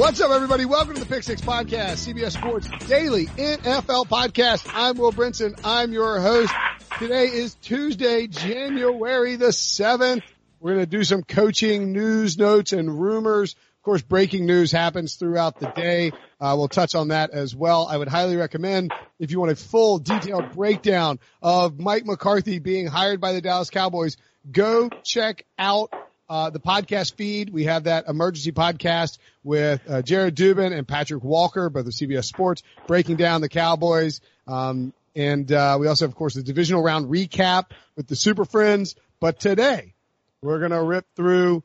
[0.00, 0.64] What's up, everybody?
[0.64, 4.66] Welcome to the Pick Six Podcast, CBS Sports Daily NFL Podcast.
[4.72, 5.60] I'm Will Brinson.
[5.62, 6.50] I'm your host.
[6.98, 10.22] Today is Tuesday, January the 7th.
[10.58, 13.52] We're going to do some coaching news notes and rumors.
[13.52, 16.12] Of course, breaking news happens throughout the day.
[16.40, 17.86] Uh, we'll touch on that as well.
[17.86, 22.86] I would highly recommend if you want a full detailed breakdown of Mike McCarthy being
[22.86, 24.16] hired by the Dallas Cowboys,
[24.50, 25.92] go check out
[26.30, 27.50] uh, the podcast feed.
[27.50, 32.24] We have that emergency podcast with uh, Jared Dubin and Patrick Walker, both of CBS
[32.24, 34.20] Sports, breaking down the Cowboys.
[34.46, 38.44] Um, and uh, we also have, of course, the divisional round recap with the Super
[38.44, 38.94] Friends.
[39.18, 39.94] But today,
[40.40, 41.64] we're going to rip through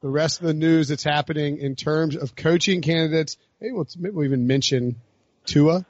[0.00, 3.36] the rest of the news that's happening in terms of coaching candidates.
[3.60, 4.96] Maybe we'll, maybe we'll even mention
[5.44, 5.84] Tua,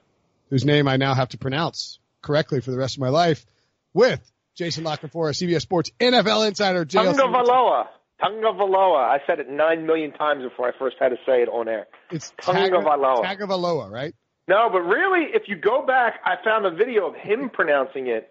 [0.50, 3.47] whose name I now have to pronounce correctly for the rest of my life,
[3.94, 4.20] with
[4.56, 6.84] Jason La Canfora, CBS Sports NFL insider.
[6.84, 7.86] Tagovailoa.
[8.22, 9.04] Tagovailoa.
[9.04, 11.87] I said it nine million times before I first had to say it on air.
[12.10, 13.25] It's Tagovailoa.
[13.25, 14.15] Tagovailoa, right?
[14.49, 18.31] No, but really, if you go back, I found a video of him pronouncing it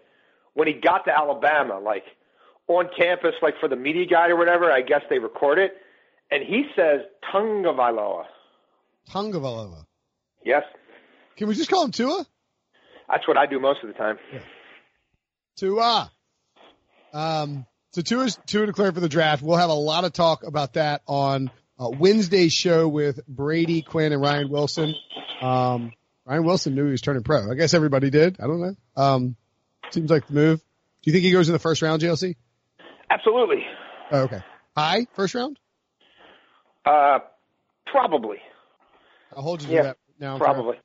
[0.54, 2.04] when he got to Alabama, like
[2.68, 4.70] on campus, like for the media guide or whatever.
[4.72, 5.76] I guess they record it,
[6.30, 8.24] and he says Tagovailoa.
[9.10, 9.84] Tagovailoa.
[10.44, 10.64] Yes.
[11.36, 12.26] Can we just call him Tua?
[13.08, 14.18] That's what I do most of the time.
[14.32, 14.40] Yeah.
[15.56, 16.10] Tua.
[17.12, 19.42] Um, so two is Tua declared for the draft.
[19.42, 24.12] We'll have a lot of talk about that on uh, Wednesday's show with Brady Quinn
[24.12, 24.94] and Ryan Wilson.
[25.40, 25.94] Um,
[26.26, 27.50] Ryan Wilson knew he was turning pro.
[27.50, 28.38] I guess everybody did.
[28.38, 28.74] I don't know.
[28.96, 29.36] Um,
[29.92, 30.58] seems like the move.
[30.58, 32.36] Do you think he goes in the first round, JLC?
[33.08, 33.64] Absolutely.
[34.12, 34.40] Oh, okay.
[34.76, 35.58] High first round?
[36.84, 37.20] Uh,
[37.86, 38.42] probably.
[39.34, 40.36] I'll hold you to Yeah, that now.
[40.36, 40.76] Probably.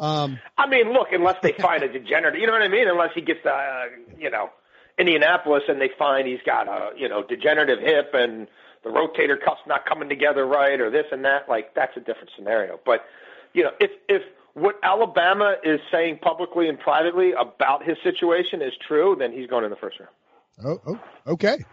[0.00, 2.88] Um, I mean, look, unless they find a degenerate, you know what I mean?
[2.88, 3.84] Unless he gets, uh,
[4.18, 4.50] you know,
[5.00, 8.46] Indianapolis and they find he's got a, you know, degenerative hip and
[8.84, 12.30] the rotator cuff's not coming together right or this and that, like that's a different
[12.36, 12.78] scenario.
[12.84, 13.04] But,
[13.54, 14.22] you know, if, if
[14.54, 19.64] what Alabama is saying publicly and privately about his situation is true, then he's going
[19.64, 20.12] in the first round.
[20.64, 21.64] Oh, oh okay.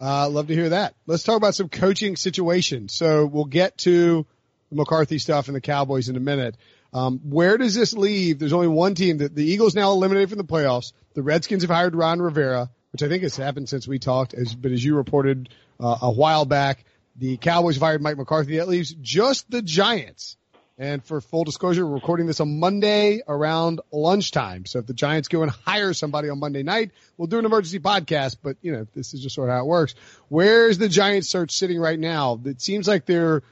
[0.00, 0.94] Uh, love to hear that.
[1.06, 2.92] Let's talk about some coaching situations.
[2.92, 4.26] So we'll get to
[4.70, 6.56] the McCarthy stuff and the Cowboys in a minute.
[6.92, 8.38] Um, where does this leave?
[8.38, 10.92] There's only one team that the Eagles now eliminated from the playoffs.
[11.14, 14.54] The Redskins have hired Ron Rivera, which I think has happened since we talked, as,
[14.54, 15.48] but as you reported
[15.80, 16.84] uh, a while back,
[17.16, 18.58] the Cowboys fired Mike McCarthy.
[18.58, 20.36] That leaves just the Giants.
[20.78, 24.64] And for full disclosure, we're recording this on Monday around lunchtime.
[24.66, 27.78] So if the Giants go and hire somebody on Monday night, we'll do an emergency
[27.78, 28.38] podcast.
[28.42, 29.94] But you know, this is just sort of how it works.
[30.28, 32.40] Where's the Giants search sitting right now?
[32.44, 33.42] It seems like they're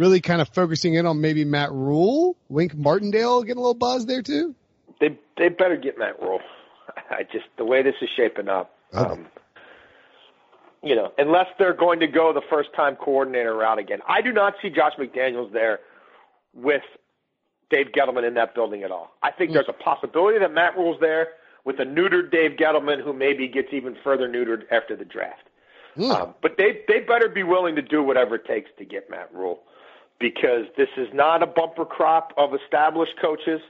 [0.00, 4.06] really kind of focusing in on maybe Matt Rhule, Wink Martindale getting a little buzz
[4.06, 4.54] there too.
[4.98, 6.40] They they better get Matt Rhule.
[7.10, 8.74] I just the way this is shaping up.
[8.92, 9.12] Okay.
[9.12, 9.26] Um,
[10.82, 13.98] you know, unless they're going to go the first time coordinator route again.
[14.08, 15.80] I do not see Josh McDaniels there
[16.54, 16.80] with
[17.68, 19.10] Dave Gettleman in that building at all.
[19.22, 21.28] I think there's a possibility that Matt Rhule's there
[21.66, 25.42] with a neutered Dave Gettleman who maybe gets even further neutered after the draft.
[25.96, 26.10] Hmm.
[26.10, 29.34] Um, but they they better be willing to do whatever it takes to get Matt
[29.34, 29.60] Rhule
[30.20, 33.60] because this is not a bumper crop of established coaches.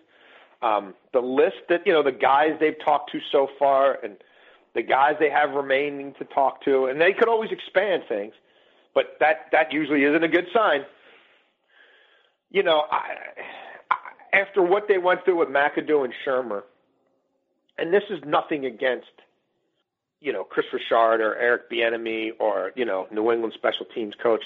[0.60, 4.16] Um, the list that you know the guys they've talked to so far and
[4.74, 8.34] the guys they have remaining to talk to, and they could always expand things,
[8.94, 10.84] but that that usually isn't a good sign.
[12.50, 13.14] You know, I,
[13.90, 13.96] I,
[14.36, 16.62] after what they went through with McAdoo and Shurmur,
[17.78, 19.08] and this is nothing against
[20.20, 24.42] you know Kris Richard or Eric Bieniemy or you know New England special teams coach,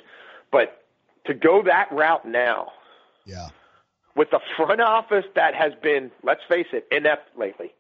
[0.52, 0.83] but
[1.26, 2.72] to go that route now
[3.24, 3.48] Yeah.
[4.14, 7.74] with a front office that has been, let's face it, inept lately,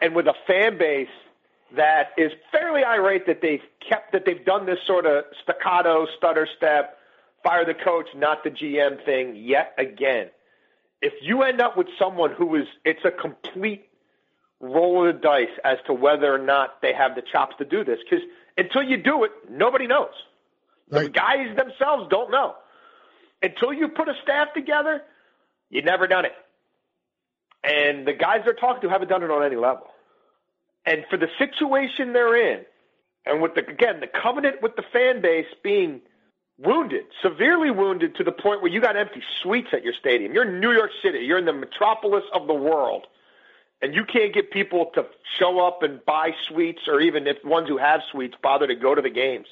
[0.00, 1.08] and with a fan base
[1.72, 6.46] that is fairly irate that they've kept that they've done this sort of staccato, stutter
[6.56, 6.98] step,
[7.42, 10.30] fire the coach, not the GM thing yet again.
[11.02, 13.88] If you end up with someone who is, it's a complete
[14.60, 17.84] roll of the dice as to whether or not they have the chops to do
[17.84, 17.98] this.
[18.08, 18.24] Because
[18.56, 20.14] until you do it, nobody knows.
[20.90, 21.04] Right.
[21.04, 22.54] The guys themselves don't know.
[23.42, 25.02] Until you put a staff together,
[25.70, 26.32] you've never done it.
[27.64, 29.88] And the guys they're talking to haven't done it on any level.
[30.84, 32.64] And for the situation they're in,
[33.24, 36.00] and with the again the covenant with the fan base being
[36.58, 40.32] wounded, severely wounded to the point where you got empty suites at your stadium.
[40.32, 41.18] You're in New York City.
[41.18, 43.06] You're in the metropolis of the world.
[43.82, 45.04] And you can't get people to
[45.38, 48.94] show up and buy suites or even if ones who have suites bother to go
[48.94, 49.46] to the games.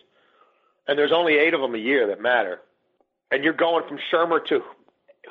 [0.87, 2.61] And there's only eight of them a year that matter.
[3.31, 4.63] And you're going from Shurmur to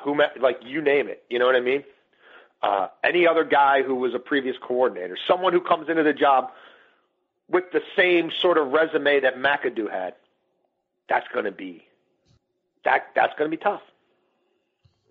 [0.02, 1.24] whom, like you name it.
[1.30, 1.84] You know what I mean?
[2.62, 6.50] Uh, any other guy who was a previous coordinator, someone who comes into the job
[7.48, 10.14] with the same sort of resume that McAdoo had
[11.08, 11.84] that's going to be
[12.84, 13.82] that that's going to be tough.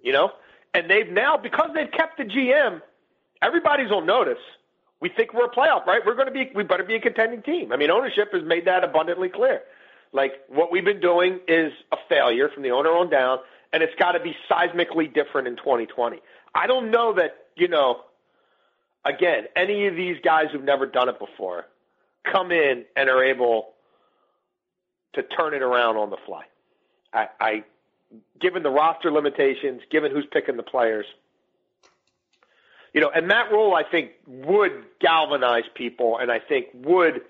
[0.01, 0.31] You know,
[0.73, 2.81] and they've now because they've kept the GM,
[3.41, 4.39] everybody's on notice.
[4.99, 6.01] We think we're a playoff, right?
[6.05, 7.71] We're going to be we better be a contending team.
[7.71, 9.61] I mean, ownership has made that abundantly clear.
[10.13, 13.39] Like what we've been doing is a failure from the owner on down,
[13.73, 16.21] and it's got to be seismically different in 2020.
[16.55, 18.01] I don't know that you know.
[19.05, 21.65] Again, any of these guys who've never done it before
[22.31, 23.73] come in and are able
[25.13, 26.43] to turn it around on the fly.
[27.13, 27.63] I, I
[28.39, 31.05] given the roster limitations, given who's picking the players,
[32.93, 34.71] you know, and Matt Rhule, I think, would
[35.01, 37.21] galvanize people, and I think would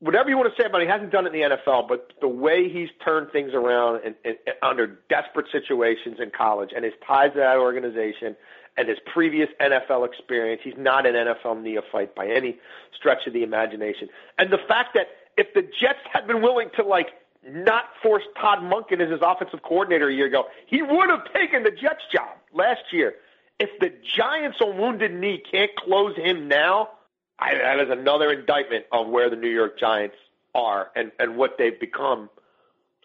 [0.00, 2.12] whatever you want to say about it, he hasn't done it in the NFL, but
[2.20, 6.84] the way he's turned things around in, in, in, under desperate situations in college and
[6.84, 8.36] his ties to that organization
[8.76, 12.58] and his previous NFL experience, he's not an NFL neophyte by any
[12.94, 14.08] stretch of the imagination.
[14.38, 17.08] And the fact that if the Jets had been willing to like
[17.48, 21.62] not force Todd Monken as his offensive coordinator a year ago, he would have taken
[21.62, 23.14] the Jets job last year.
[23.58, 26.90] If the Giants on wounded knee can't close him now,
[27.38, 30.16] I, that is another indictment of where the New York Giants
[30.54, 32.30] are and, and what they've become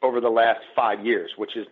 [0.02, 1.68] over the last five years, which is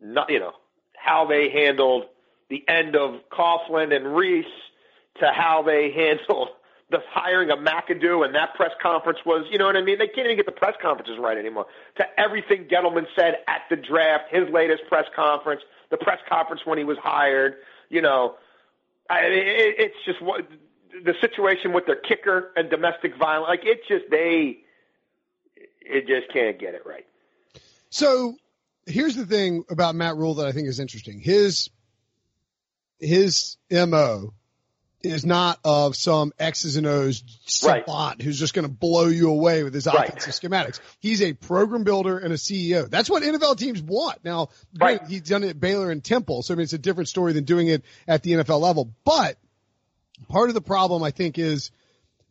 [0.00, 0.52] not, you know,
[0.96, 2.04] how they handled
[2.50, 4.44] the end of Coughlin and Reese
[5.20, 6.48] to how they handled
[6.90, 9.98] the hiring of McAdoo and that press conference was, you know what I mean?
[9.98, 11.66] They can't even get the press conferences right anymore.
[11.96, 16.76] To everything Gettleman said at the draft, his latest press conference, the press conference when
[16.76, 17.56] he was hired,
[17.88, 18.34] you know,
[19.08, 20.46] I, it, it's just what
[21.04, 23.48] the situation with their kicker and domestic violence.
[23.48, 24.58] Like it just they,
[25.80, 27.06] it just can't get it right.
[27.90, 28.36] So
[28.86, 31.20] here's the thing about Matt Rhule that I think is interesting.
[31.20, 31.70] His
[32.98, 34.32] his mo
[35.04, 38.22] is not of some X's and O's savant right.
[38.22, 40.08] who's just going to blow you away with his right.
[40.08, 40.80] offensive schematics.
[40.98, 42.88] He's a program builder and a CEO.
[42.88, 44.24] That's what NFL teams want.
[44.24, 44.48] Now,
[44.80, 45.00] right.
[45.06, 47.44] he's done it at Baylor and Temple, so I mean it's a different story than
[47.44, 48.92] doing it at the NFL level.
[49.04, 49.36] But
[50.28, 51.70] part of the problem, I think, is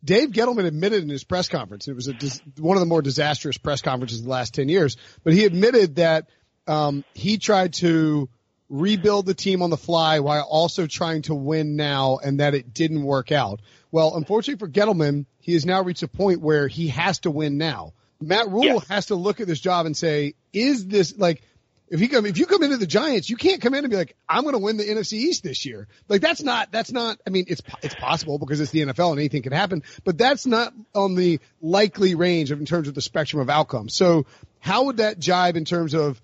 [0.04, 2.14] Dave Gettleman admitted in his press conference, it was a,
[2.60, 5.96] one of the more disastrous press conferences in the last 10 years, but he admitted
[5.96, 6.28] that
[6.66, 8.28] um, he tried to
[8.68, 12.74] rebuild the team on the fly while also trying to win now and that it
[12.74, 13.60] didn't work out.
[13.90, 17.58] Well, unfortunately for Gettleman, he has now reached a point where he has to win
[17.58, 17.92] now.
[18.20, 18.88] Matt Rhule yes.
[18.88, 21.42] has to look at this job and say, is this like,
[21.88, 23.96] if he come, if you come into the Giants, you can't come in and be
[23.96, 25.86] like, I'm going to win the NFC East this year.
[26.08, 29.18] Like that's not, that's not, I mean, it's, it's possible because it's the NFL and
[29.18, 33.02] anything can happen, but that's not on the likely range of in terms of the
[33.02, 33.94] spectrum of outcomes.
[33.94, 34.26] So
[34.60, 36.20] how would that jibe in terms of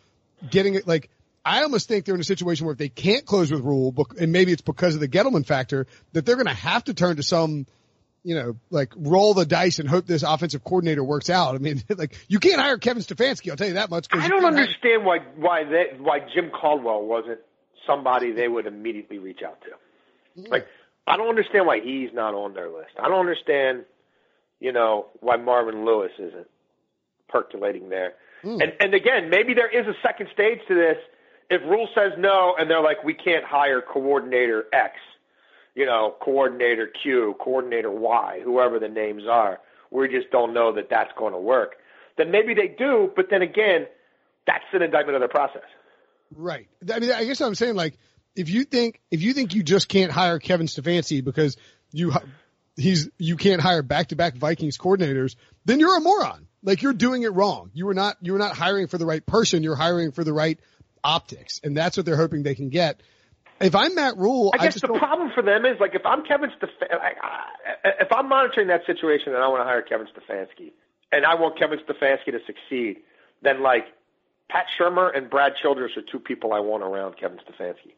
[0.48, 1.10] getting it like,
[1.44, 4.30] I almost think they're in a situation where if they can't close with Rhule, and
[4.30, 7.22] maybe it's because of the Gettleman factor, that they're going to have to turn to
[7.22, 7.66] some,
[8.22, 11.54] you know, like roll the dice and hope this offensive coordinator works out.
[11.54, 13.50] I mean, like you can't hire Kevin Stefanski.
[13.50, 14.08] I'll tell you that much.
[14.12, 17.40] I don't understand hire- why why they, why Jim Caldwell wasn't
[17.86, 20.40] somebody they would immediately reach out to.
[20.40, 20.52] Mm-hmm.
[20.52, 20.66] Like
[21.06, 22.92] I don't understand why he's not on their list.
[22.98, 23.84] I don't understand,
[24.60, 26.46] you know, why Marvin Lewis isn't
[27.28, 28.14] percolating there.
[28.44, 28.62] Mm.
[28.62, 30.96] And and again, maybe there is a second stage to this
[31.50, 34.94] if Rhule says no and they're like, we can't hire coordinator X,
[35.74, 39.60] you know, coordinator Q, coordinator Y, whoever the names are,
[39.90, 41.76] we just don't know that that's going to work.
[42.16, 43.86] Then maybe they do, but then again,
[44.46, 45.62] that's an indictment of the process.
[46.34, 46.68] Right.
[46.92, 47.98] I mean, I guess what I'm saying like,
[48.36, 51.56] if you think if you think you just can't hire Kevin Stefanski because
[51.92, 52.12] you
[52.76, 56.46] he's you can't hire back to back Vikings coordinators, then you're a moron.
[56.62, 57.70] Like you're doing it wrong.
[57.74, 59.62] You were not you were not hiring for the right person.
[59.62, 60.58] You're hiring for the right
[61.02, 63.02] optics, and that's what they're hoping they can get.
[63.60, 66.24] If I'm Matt Rhule, I guess I the problem for them is like if I'm
[66.24, 66.70] Kevin Stef-
[68.00, 70.72] if I'm monitoring that situation and I want to hire Kevin Stefanski
[71.12, 73.00] and I want Kevin Stefanski to succeed,
[73.42, 73.84] then like
[74.48, 77.92] Pat Shurmur and Brad Childress are two people I want around Kevin Stefanski.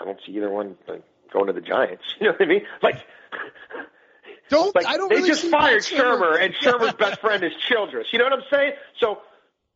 [0.00, 1.02] I don't see either one like,
[1.32, 2.04] going to the Giants.
[2.20, 2.62] You know what I mean?
[2.82, 2.96] Like,
[4.48, 8.06] don't like I don't they really just fired Shurmur, and Shurmur's best friend is Childress.
[8.12, 8.72] You know what I'm saying?
[8.98, 9.18] So,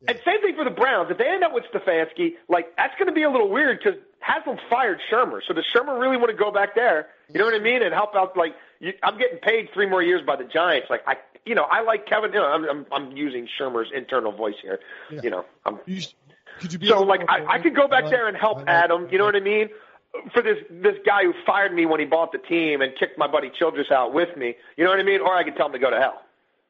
[0.06, 1.10] and same thing for the Browns.
[1.10, 4.00] If they end up with Stefanski, like that's going to be a little weird because
[4.28, 5.40] Haslam fired Shurmur.
[5.46, 7.08] So does Shurmur really want to go back there?
[7.32, 7.82] You know what I mean?
[7.82, 8.36] And help out?
[8.36, 10.88] Like, you, I'm getting paid three more years by the Giants.
[10.90, 11.16] Like, I,
[11.46, 12.32] you know, I like Kevin.
[12.32, 14.80] You know, I'm I'm, I'm using Shurmur's internal voice here.
[15.10, 15.20] Yeah.
[15.24, 16.02] You know, I'm You,
[16.60, 19.08] could you be so like I, I could go back there and help Adam.
[19.10, 19.68] You know what I mean?
[20.32, 23.26] For this this guy who fired me when he bought the team and kicked my
[23.28, 24.56] buddy Childress out with me.
[24.76, 25.20] You know what I mean?
[25.20, 26.22] Or I could tell him to go to hell.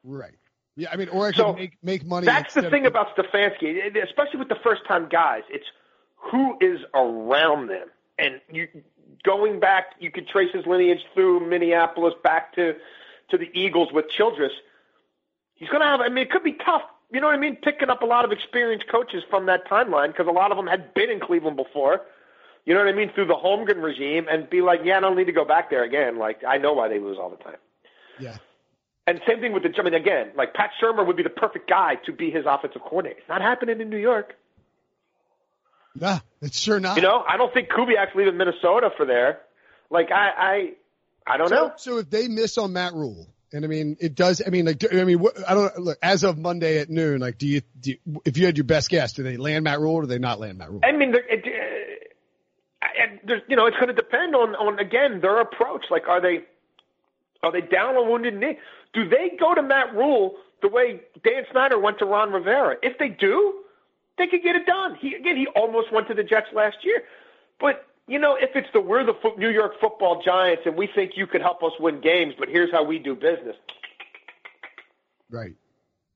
[0.03, 0.33] Right.
[0.75, 2.25] Yeah, I mean, or I could So, make make money.
[2.25, 5.43] That's the thing of- about Stefanski, especially with the first time guys.
[5.49, 5.65] It's
[6.19, 8.67] who is around them, and you
[9.23, 9.95] going back.
[9.99, 12.75] You could trace his lineage through Minneapolis back to
[13.31, 14.51] to the Eagles with Childress.
[15.55, 16.01] He's going to have.
[16.01, 16.83] I mean, it could be tough.
[17.11, 17.57] You know what I mean?
[17.57, 20.67] Picking up a lot of experienced coaches from that timeline because a lot of them
[20.67, 22.01] had been in Cleveland before.
[22.65, 23.11] You know what I mean?
[23.13, 25.83] Through the Holmgren regime, and be like, yeah, I don't need to go back there
[25.83, 26.17] again.
[26.19, 27.57] Like I know why they lose all the time.
[28.19, 28.37] Yeah.
[29.07, 29.73] And same thing with the.
[29.77, 32.81] I mean, again, like Pat Shurmur would be the perfect guy to be his offensive
[32.83, 33.19] coordinator.
[33.19, 34.35] It's not happening in New York.
[35.99, 36.95] Nah, it's sure not.
[36.97, 39.39] You know, I don't think Kubiak's leaving Minnesota for there.
[39.89, 41.71] Like I, I, I don't so, know.
[41.77, 44.41] So if they miss on Matt Rhule, and I mean, it does.
[44.45, 47.19] I mean, like, I mean, I don't look as of Monday at noon.
[47.19, 49.79] Like, do you, do you, if you had your best guess, do they land Matt
[49.79, 50.81] Rhule or do they not land Matt Rhule?
[50.83, 51.45] I mean, it,
[52.81, 55.85] uh, and there's, you know, it's going to depend on, on again their approach.
[55.89, 56.41] Like, are they,
[57.41, 58.59] are they down on wounded knee?
[58.93, 62.75] Do they go to Matt Rhule the way Dan Snyder went to Ron Rivera?
[62.83, 63.63] If they do,
[64.19, 64.95] they could get it done.
[65.01, 67.01] He again, he almost went to the Jets last year,
[67.59, 70.87] but you know, if it's the we're the fo- New York Football Giants and we
[70.93, 73.55] think you could help us win games, but here's how we do business.
[75.31, 75.53] Right.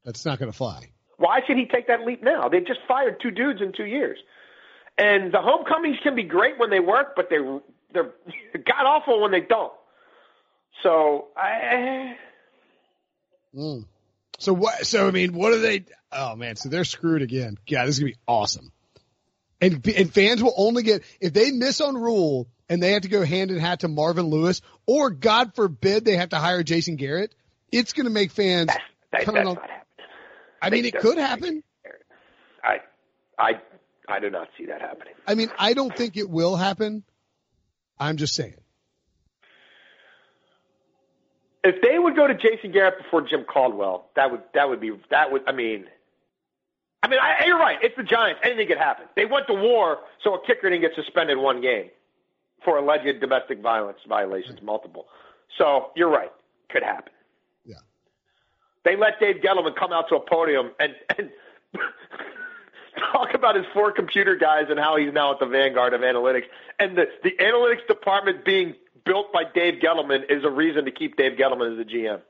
[0.05, 0.89] That's not going to fly.
[1.17, 2.49] Why should he take that leap now?
[2.49, 4.17] They've just fired two dudes in two years,
[4.97, 7.59] and the homecomings can be great when they work, but they're
[7.93, 8.11] they're
[8.53, 9.73] god awful when they don't.
[10.81, 12.17] So I.
[13.55, 13.85] Mm.
[14.39, 14.85] So what?
[14.85, 15.85] So I mean, what are they?
[16.11, 17.57] Oh man, so they're screwed again.
[17.69, 18.71] God, this is gonna be awesome.
[19.61, 23.09] And and fans will only get if they miss on Rhule and they have to
[23.09, 26.95] go hand in hat to Marvin Lewis, or God forbid they have to hire Jason
[26.95, 27.33] Garrett.
[27.71, 29.55] It's gonna make fans That, that, turn that's on.
[29.55, 29.79] not happening.
[30.61, 31.63] I mean, it could happen.
[32.63, 32.77] I,
[33.37, 33.51] I,
[34.07, 35.13] I do not see that happening.
[35.27, 37.03] I mean, I don't think it will happen.
[37.99, 38.55] I'm just saying.
[41.63, 44.91] If they would go to Jason Garrett before Jim Caldwell, that would that would be
[45.09, 45.43] that would.
[45.47, 45.85] I mean,
[47.01, 47.77] I mean, I, you're right.
[47.81, 48.41] It's the Giants.
[48.43, 49.05] Anything could happen.
[49.15, 51.89] They went to war, so a kicker didn't get suspended one game
[52.63, 54.65] for alleged domestic violence violations, hmm.
[54.65, 55.07] multiple.
[55.57, 56.31] So you're right.
[56.69, 57.13] Could happen.
[57.65, 57.75] Yeah.
[58.83, 61.29] They let Dave Gettleman come out to a podium and and
[63.11, 66.45] talk about his four computer guys and how he's now at the vanguard of analytics.
[66.79, 71.15] And the the analytics department being built by Dave Gettleman is a reason to keep
[71.17, 72.21] Dave Gettleman as the GM.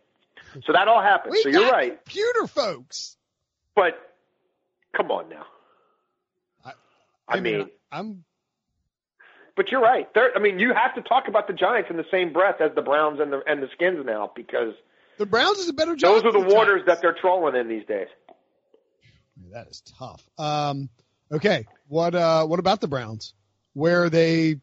[0.65, 1.31] So that all happened.
[1.31, 2.03] We so you're right.
[2.05, 3.17] computer folks.
[3.75, 3.93] But
[4.95, 5.45] come on now.
[6.65, 6.73] I-
[7.27, 8.23] I mean, I'm
[9.55, 10.11] but you're right.
[10.15, 12.71] There, I mean, you have to talk about the Giants in the same breath as
[12.75, 14.73] the Browns and the and the Skins now because
[15.19, 16.15] the Browns is a better job.
[16.23, 16.87] those are the than waters Giants.
[16.87, 18.07] that they're trolling in these days.
[19.51, 20.27] That is tough.
[20.37, 20.89] Um,
[21.31, 23.33] okay, what uh, what about the Browns?
[23.73, 24.59] Where are they?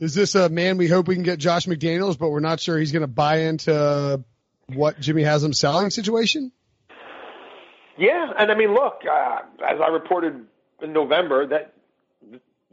[0.00, 2.78] Is this a man we hope we can get Josh McDaniels, but we're not sure
[2.78, 4.24] he's going to buy into
[4.66, 6.52] what Jimmy has him selling situation?
[7.96, 10.46] Yeah, and I mean, look, uh, as I reported
[10.82, 11.74] in November, that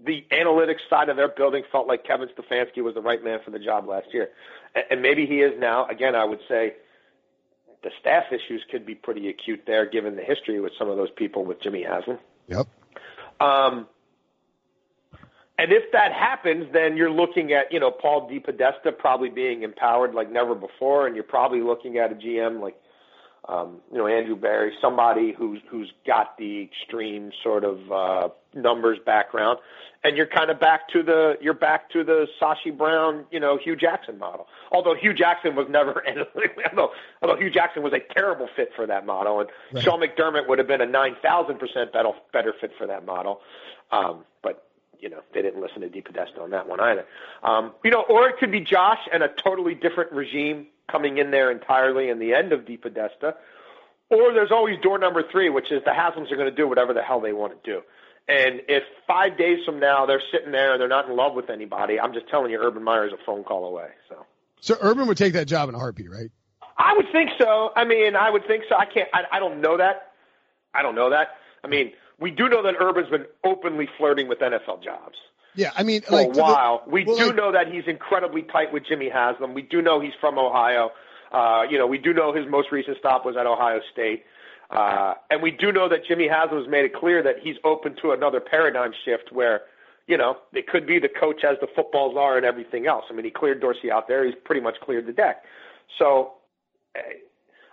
[0.03, 3.51] the analytics side of their building felt like Kevin Stefanski was the right man for
[3.51, 4.29] the job last year,
[4.73, 5.85] and, and maybe he is now.
[5.87, 6.73] Again, I would say
[7.83, 11.11] the staff issues could be pretty acute there, given the history with some of those
[11.11, 12.17] people with Jimmy Haslam.
[12.47, 12.67] Yep.
[13.39, 13.87] Um,
[15.61, 20.15] and if that happens, then you're looking at you know Paul DePodesta probably being empowered
[20.15, 22.75] like never before, and you're probably looking at a GM like
[23.47, 28.97] um, you know Andrew Berry, somebody who's who's got the extreme sort of uh, numbers
[29.05, 29.59] background,
[30.03, 33.59] and you're kind of back to the you're back to the Sashi Brown, you know
[33.63, 34.47] Hue Jackson model.
[34.71, 36.03] Although Hue Jackson was never,
[36.71, 36.91] although
[37.21, 39.83] although Hue Jackson was a terrible fit for that model, and Right.
[39.83, 43.41] Sean McDermott would have been a nine thousand percent better better fit for that model,
[43.91, 44.65] um, but
[45.01, 47.05] you know, they didn't listen to DePodesta on that one either.
[47.43, 51.31] Um, you know, or it could be Josh and a totally different regime coming in
[51.31, 53.33] there entirely in the end of DePodesta.
[54.09, 56.93] Or there's always door number three, which is the Haslams are going to do whatever
[56.93, 57.81] the hell they want to do.
[58.27, 61.49] And if five days from now they're sitting there and they're not in love with
[61.49, 63.87] anybody, I'm just telling you, Urban Meyer is a phone call away.
[64.09, 64.25] So.
[64.59, 66.29] So Urban would take that job in a heartbeat, right?
[66.77, 67.71] I would think so.
[67.75, 68.75] I mean, I would think so.
[68.75, 69.09] I can't.
[69.13, 70.11] I, I don't know that.
[70.73, 71.29] I don't know that.
[71.63, 75.17] I mean, we do know that Urban's been openly flirting with NFL jobs.
[75.55, 76.83] Yeah, I mean, for like a while.
[76.85, 79.53] The, we well, do like, know that he's incredibly tight with Jimmy Haslam.
[79.53, 80.91] We do know he's from Ohio.
[81.31, 84.23] Uh, you know, we do know his most recent stop was at Ohio State.
[84.69, 87.95] Uh, and we do know that Jimmy Haslam has made it clear that he's open
[88.01, 89.61] to another paradigm shift where,
[90.07, 93.03] you know, it could be the coach as the footballs are and everything else.
[93.09, 94.23] I mean, he cleared Dorsey out there.
[94.25, 95.43] He's pretty much cleared the deck.
[95.99, 96.33] So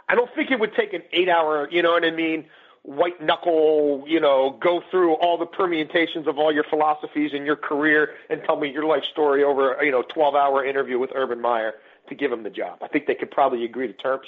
[0.08, 2.46] I don't think it would take an eight hour, you know what I mean,
[2.88, 7.56] white knuckle, you know, go through all the permutations of all your philosophies and your
[7.56, 11.10] career and tell me your life story over, a you know, 12 hour interview with
[11.14, 11.74] Urban Meyer
[12.08, 12.78] to give him the job.
[12.80, 14.26] I think they could probably agree to terms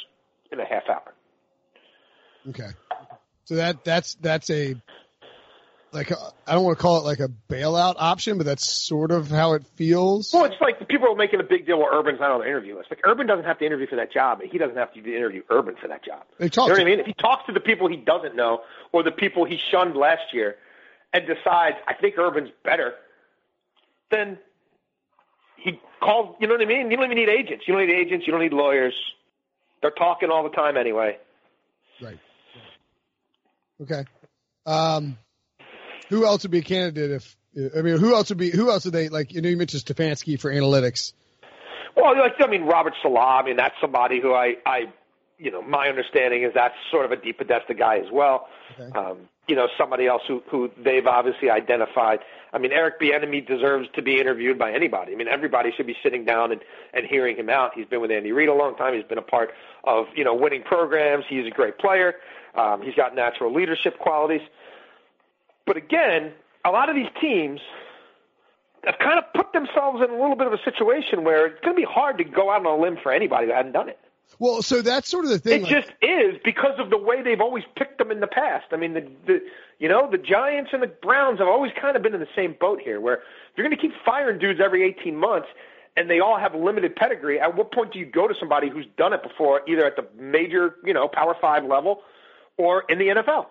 [0.52, 1.14] in a half hour.
[2.50, 2.68] Okay.
[3.44, 4.76] So that that's that's a
[5.92, 6.12] like
[6.46, 9.54] I don't want to call it like a bailout option, but that's sort of how
[9.54, 10.32] it feels.
[10.32, 12.46] Well, it's like the people are making a big deal where Urban's not on the
[12.46, 12.90] interview list.
[12.90, 15.42] Like Urban doesn't have to interview for that job, and he doesn't have to interview
[15.50, 16.22] Urban for that job.
[16.38, 17.00] They talk you know what I mean?
[17.00, 20.32] If he talks to the people he doesn't know or the people he shunned last
[20.32, 20.56] year,
[21.12, 22.94] and decides I think Urban's better,
[24.10, 24.38] then
[25.56, 26.36] he calls.
[26.40, 26.90] You know what I mean?
[26.90, 27.64] You don't even need agents.
[27.66, 28.26] You don't need agents.
[28.26, 28.94] You don't need lawyers.
[29.82, 31.18] They're talking all the time anyway.
[32.00, 32.18] Right.
[33.82, 34.04] Okay.
[34.66, 35.16] Um,
[36.10, 37.36] who else would be a candidate if
[37.76, 39.82] I mean who else would be who else would they like you know you mentioned
[39.82, 41.14] Stefanski for analytics.
[41.96, 44.92] Well, like I mean Robert Saleh, I mean that's somebody who I I
[45.38, 48.48] you know my understanding is that's sort of a DePodesta guy as well.
[48.78, 48.98] Okay.
[48.98, 52.20] Um, you know somebody else who who they've obviously identified.
[52.52, 55.12] I mean Eric Bieniemy deserves to be interviewed by anybody.
[55.12, 56.60] I mean everybody should be sitting down and
[56.92, 57.72] and hearing him out.
[57.74, 58.94] He's been with Andy Reid a long time.
[58.94, 59.50] He's been a part
[59.84, 61.24] of you know winning programs.
[61.28, 62.14] He's a great player.
[62.54, 64.42] Um, he's got natural leadership qualities.
[65.66, 66.32] But again,
[66.64, 67.60] a lot of these teams
[68.84, 71.76] have kind of put themselves in a little bit of a situation where it's going
[71.76, 73.98] to be hard to go out on a limb for anybody who hadn't done it.
[74.38, 75.60] Well, so that's sort of the thing.
[75.60, 78.66] It like, just is because of the way they've always picked them in the past.
[78.72, 79.40] I mean, the, the
[79.78, 82.56] you know the Giants and the Browns have always kind of been in the same
[82.58, 83.22] boat here, where if
[83.56, 85.48] you're going to keep firing dudes every 18 months
[85.96, 88.86] and they all have limited pedigree, at what point do you go to somebody who's
[88.96, 92.00] done it before, either at the major, you know, Power Five level
[92.56, 93.46] or in the NFL?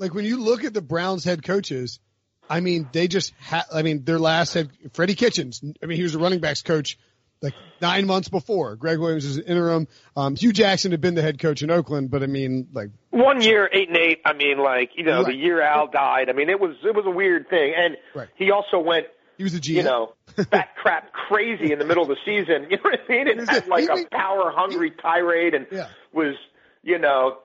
[0.00, 2.00] Like when you look at the Browns head coaches,
[2.48, 5.62] I mean, they just ha- I mean, their last head, Freddie Kitchens.
[5.82, 6.98] I mean, he was a running backs coach
[7.42, 8.76] like nine months before.
[8.76, 9.86] Gregg Williams was an interim.
[10.16, 13.40] Um, Hue Jackson had been the head coach in Oakland, but I mean, like one
[13.40, 14.20] year, eight and eight.
[14.24, 15.26] I mean, like you know, Right.
[15.26, 16.28] the year Al died.
[16.28, 18.28] I mean, it was it was a weird thing, and Right.
[18.36, 19.06] he also went,
[19.38, 19.76] he was a GM.
[19.76, 20.14] you know,
[20.50, 22.66] fat crap crazy in the middle of the season.
[22.70, 23.28] You know what I mean?
[23.28, 25.88] And was had like a power hungry tirade, and Yeah.
[26.12, 26.34] was
[26.82, 27.38] you know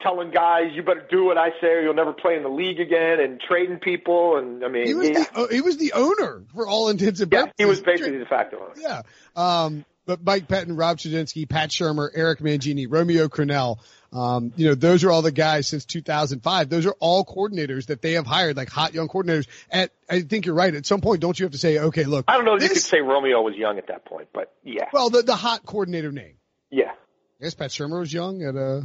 [0.00, 2.80] telling guys you better do what I say or you'll never play in the league
[2.80, 5.92] again, and trading people, and I mean, he was yeah, the oh, he was the
[5.92, 7.54] owner for all intents and yeah, purposes.
[7.58, 8.74] he was basically the facto owner.
[8.76, 9.02] Yeah.
[9.36, 13.78] Um, but Mike Pettine, Rob Chudzinski, Pat Shurmur, Eric Mangini, Romeo Crennel,
[14.10, 16.70] um, you know, those are all the guys since 2005.
[16.70, 19.46] Those are all coordinators that they have hired, like hot young coordinators.
[19.70, 20.74] At, I think you're right.
[20.74, 22.68] At some point, don't you have to say, okay, look, I don't know if you
[22.68, 25.66] this- could say Romeo was young at that point, but yeah, well, the, the hot
[25.66, 26.36] coordinator name.
[26.70, 26.92] yeah,
[27.40, 28.80] I guess Pat Shurmur was young at, uh,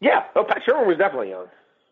[0.00, 0.24] yeah.
[0.36, 1.46] Oh, Pat Shurmur was definitely young.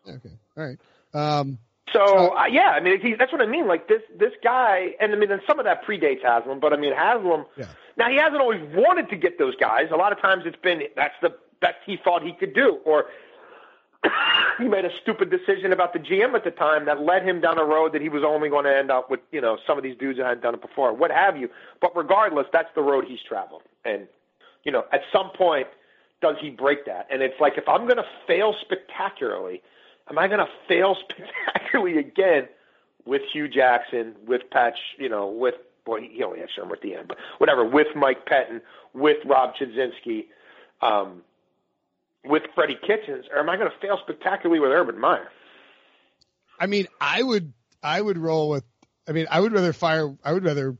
[0.07, 0.31] okay.
[0.57, 0.79] All right.
[1.13, 1.57] Um,
[1.93, 3.67] So uh, yeah, I mean he, that's what I mean.
[3.67, 6.77] Like this this guy, and I mean and some of that predates Haslam, but I
[6.77, 7.45] mean Haslam.
[7.57, 7.65] Yeah.
[7.97, 9.87] Now he hasn't always wanted to get those guys.
[9.91, 13.05] A lot of times it's been that's the best he thought he could do, or
[14.59, 17.57] he made a stupid decision about the GM at the time that led him down
[17.57, 19.83] a road that he was only going to end up with you know some of
[19.83, 21.49] these dudes that hadn't done it before, what have you.
[21.81, 24.07] But regardless, that's the road he's traveled, and
[24.63, 25.67] you know at some point
[26.21, 27.07] does he break that?
[27.11, 29.61] And it's like if I'm going to fail spectacularly
[30.09, 32.47] am I going to fail spectacularly again
[33.05, 36.95] with Hue Jackson, with Patch, you know, with boy, he only had Shurmur at the
[36.95, 38.61] end, but whatever, with Mike Pettine,
[38.93, 40.25] with Rob Chudzinski,
[40.81, 41.21] um,
[42.25, 45.29] with Freddie Kitchens, or am I going to fail spectacularly with Urban Meyer?
[46.59, 48.65] I mean, I would, I would roll with,
[49.07, 50.75] I mean, I would rather fire, I would rather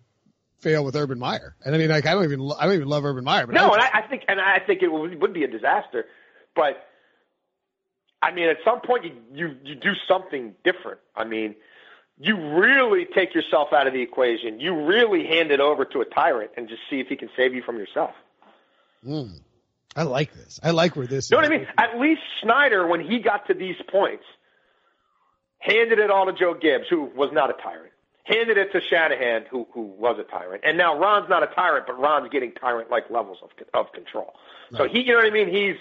[0.60, 1.56] fail with Urban Meyer.
[1.66, 3.70] And I mean, like, I don't even, I don't even love Urban Meyer, but No,
[3.70, 6.06] would- and I, I think, and I think it would, would be a disaster,
[6.56, 6.84] but
[8.22, 11.00] I mean, at some point you, you you do something different.
[11.16, 11.54] I mean,
[12.18, 14.60] you really take yourself out of the equation.
[14.60, 17.54] You really hand it over to a tyrant and just see if he can save
[17.54, 18.12] you from yourself.
[19.06, 19.40] Mm.
[19.96, 20.60] I like this.
[20.64, 21.50] I like where this You know is.
[21.50, 21.68] what I mean?
[21.78, 24.24] At least Snyder, when he got to these points,
[25.60, 27.94] handed it all to Joe Gibbs, who was not a tyrant.
[28.28, 30.64] Handed it to Shanahan, who who was a tyrant.
[30.66, 34.34] And now Ron's not a tyrant, but Ron's getting tyrant-like levels of of control.
[34.76, 35.48] So he, you know what I mean?
[35.48, 35.78] He's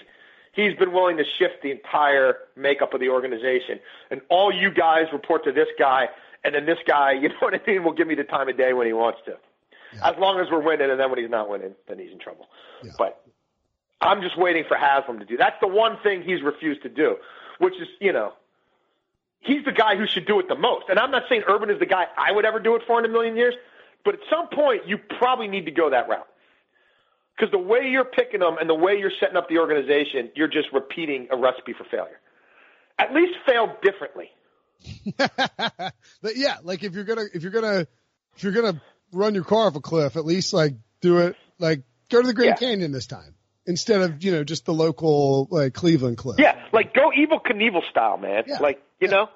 [0.53, 3.79] he's been willing to shift the entire makeup of the organization.
[4.11, 6.07] And all you guys report to this guy,
[6.43, 8.57] and then this guy, you know what I mean, will give me the time of
[8.57, 9.35] day when he wants to.
[9.93, 10.09] Yeah.
[10.09, 12.47] As long as we're winning, and then when he's not winning, then he's in trouble.
[12.83, 12.91] Yeah.
[12.97, 13.21] But
[14.01, 15.37] I'm just waiting for Haslam to do.
[15.37, 17.15] That's the one thing he's refused to do,
[17.59, 18.33] which is, you know,
[19.41, 20.85] he's the guy who should do it the most.
[20.89, 23.05] And I'm not saying Urban is the guy I would ever do it for in
[23.05, 23.53] a million years,
[24.03, 26.27] but at some point you probably need to go that route.
[27.35, 30.47] Because the way you're picking them and the way you're setting up the organization, you're
[30.47, 32.19] just repeating a recipe for failure.
[32.97, 34.31] At least fail differently.
[36.35, 37.87] yeah, like if you're gonna if you're gonna
[38.35, 41.83] if you're gonna run your car off a cliff, at least like do it like
[42.09, 42.67] go to the Grand yeah.
[42.67, 43.36] Canyon this time
[43.67, 46.39] instead of you know just the local like Cleveland cliff.
[46.39, 48.45] Yeah, like go Evel Knievel style, man.
[48.47, 48.59] Yeah.
[48.59, 49.15] Like you yeah.
[49.15, 49.29] know.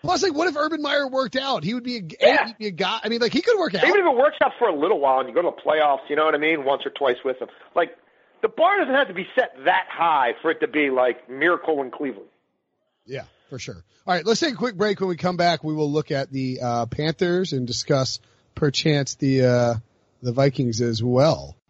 [0.00, 1.64] Plus, like, what if Urban Meyer worked out?
[1.64, 2.46] He would be a, yeah.
[2.46, 3.00] he'd be a guy.
[3.02, 3.82] I mean, like, he could work out.
[3.82, 6.08] Even if it works out for a little while and you go to the playoffs,
[6.08, 7.48] you know what I mean, once or twice with him.
[7.74, 7.96] Like,
[8.40, 11.82] the bar doesn't have to be set that high for it to be like miracle
[11.82, 12.28] in Cleveland.
[13.06, 13.82] Yeah, for sure.
[14.06, 15.00] All right, let's take a quick break.
[15.00, 18.20] When we come back, we will look at the uh, Panthers and discuss,
[18.54, 19.74] perchance, the uh,
[20.22, 21.56] the Vikings as well.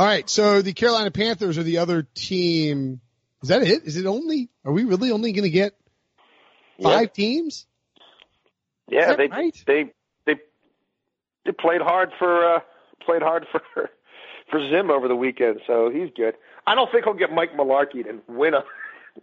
[0.00, 3.02] All right, so the Carolina Panthers are the other team
[3.42, 3.84] is that it?
[3.84, 4.48] Is it only?
[4.64, 5.74] Are we really only going to get
[6.82, 7.14] five yep.
[7.14, 7.66] teams?
[8.88, 9.54] Yeah, they right?
[9.66, 9.92] they
[10.24, 10.36] they
[11.44, 12.60] they played hard for uh,
[13.04, 13.90] played hard for
[14.50, 16.32] for Zim over the weekend, so he's good.
[16.66, 18.64] I don't think he'll get Mike Mularkey and win a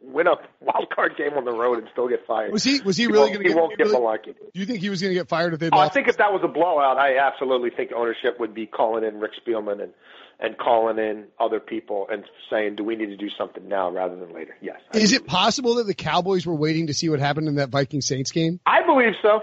[0.03, 2.51] win a wild card game on the road and still get fired.
[2.51, 3.49] Was he was he, he really going to?
[3.49, 4.35] He won't get really, Mularkey.
[4.53, 5.71] Do you think he was going to get fired if they?
[5.71, 5.79] Oh?
[5.79, 9.19] I think if that was a blowout, I absolutely think ownership would be calling in
[9.19, 9.93] Rick Spielman and
[10.39, 14.15] and calling in other people and saying, "Do we need to do something now rather
[14.15, 14.80] than later?" Yes.
[14.93, 17.69] I Is it possible that the Cowboys were waiting to see what happened in that
[17.69, 18.60] Viking Saints game?
[18.65, 19.41] I believe so.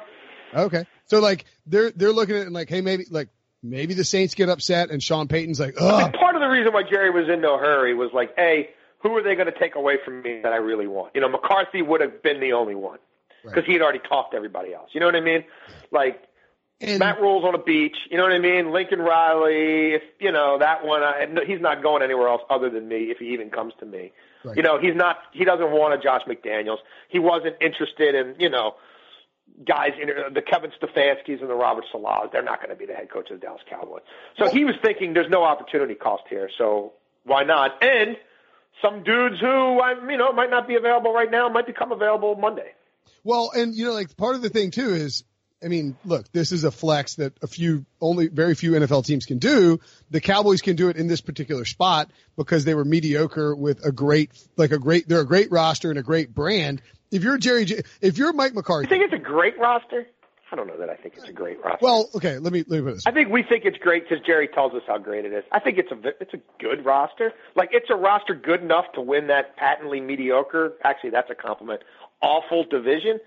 [0.55, 3.29] Okay, so like they're they're looking at it and like, hey, maybe like
[3.63, 6.11] maybe the Saints get upset and Sean Payton's like, oh.
[6.19, 9.23] Part of the reason why Jerry was in no hurry was like, hey, who are
[9.23, 11.15] they going to take away from me that I really want?
[11.15, 12.99] You know, McCarthy would have been the only one
[13.43, 13.65] because right.
[13.65, 14.91] he had already talked to everybody else.
[14.93, 15.45] You know what I mean?
[15.91, 16.23] Like
[16.81, 17.97] and, Matt Rhule's on a beach.
[18.11, 18.73] You know what I mean?
[18.73, 19.95] Lincoln Riley.
[19.95, 23.11] If you know that one, I, he's not going anywhere else other than me.
[23.11, 24.13] If he even comes to me,
[24.45, 24.57] right.
[24.57, 25.19] you know, he's not.
[25.33, 26.79] He doesn't want a Josh McDaniels.
[27.09, 28.75] He wasn't interested in you know
[29.67, 29.91] guys,
[30.33, 32.33] the Kevin Stefanskis and the Robert Salehs.
[32.33, 34.03] They're not going to be the head coach of the Dallas Cowboys.
[34.39, 36.51] So he was thinking, there's no opportunity cost here.
[36.59, 37.83] So why not?
[37.83, 38.17] And
[38.83, 42.35] some dudes who I you know might not be available right now might become available
[42.37, 42.73] Monday.
[43.23, 45.25] Well, and you know, like part of the thing too is
[45.63, 49.25] I mean, look, this is a flex that a few, only very few NFL teams
[49.25, 49.81] can do.
[50.11, 53.91] The Cowboys can do it in this particular spot because they were mediocre with a
[53.91, 56.83] great, like a great, they're a great roster and a great brand.
[57.11, 57.67] If you're Jerry,
[58.01, 60.07] if you're Mike McCarthy, you think it's a great roster?
[60.55, 61.79] I don't know that I think it's a great roster.
[61.81, 63.07] Well, okay, let me let me put this.
[63.07, 65.43] I think we think it's great because Jerry tells us how great it is.
[65.51, 67.33] I think it's a it's a good roster.
[67.57, 70.75] Like it's a roster good enough to win that patently mediocre.
[70.85, 71.83] Actually, that's a compliment.
[72.21, 73.19] Awful division.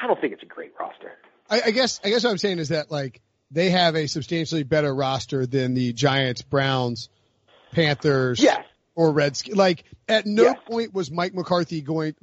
[0.00, 1.12] I don't think it's a great roster.
[1.50, 4.62] I, I guess I guess what I'm saying is that like they have a substantially
[4.62, 7.08] better roster than the Giants, Browns,
[7.72, 8.64] Panthers, yes.
[8.94, 9.56] or Redskins.
[9.56, 10.58] Like at no yes.
[10.66, 12.14] point was Mike McCarthy going.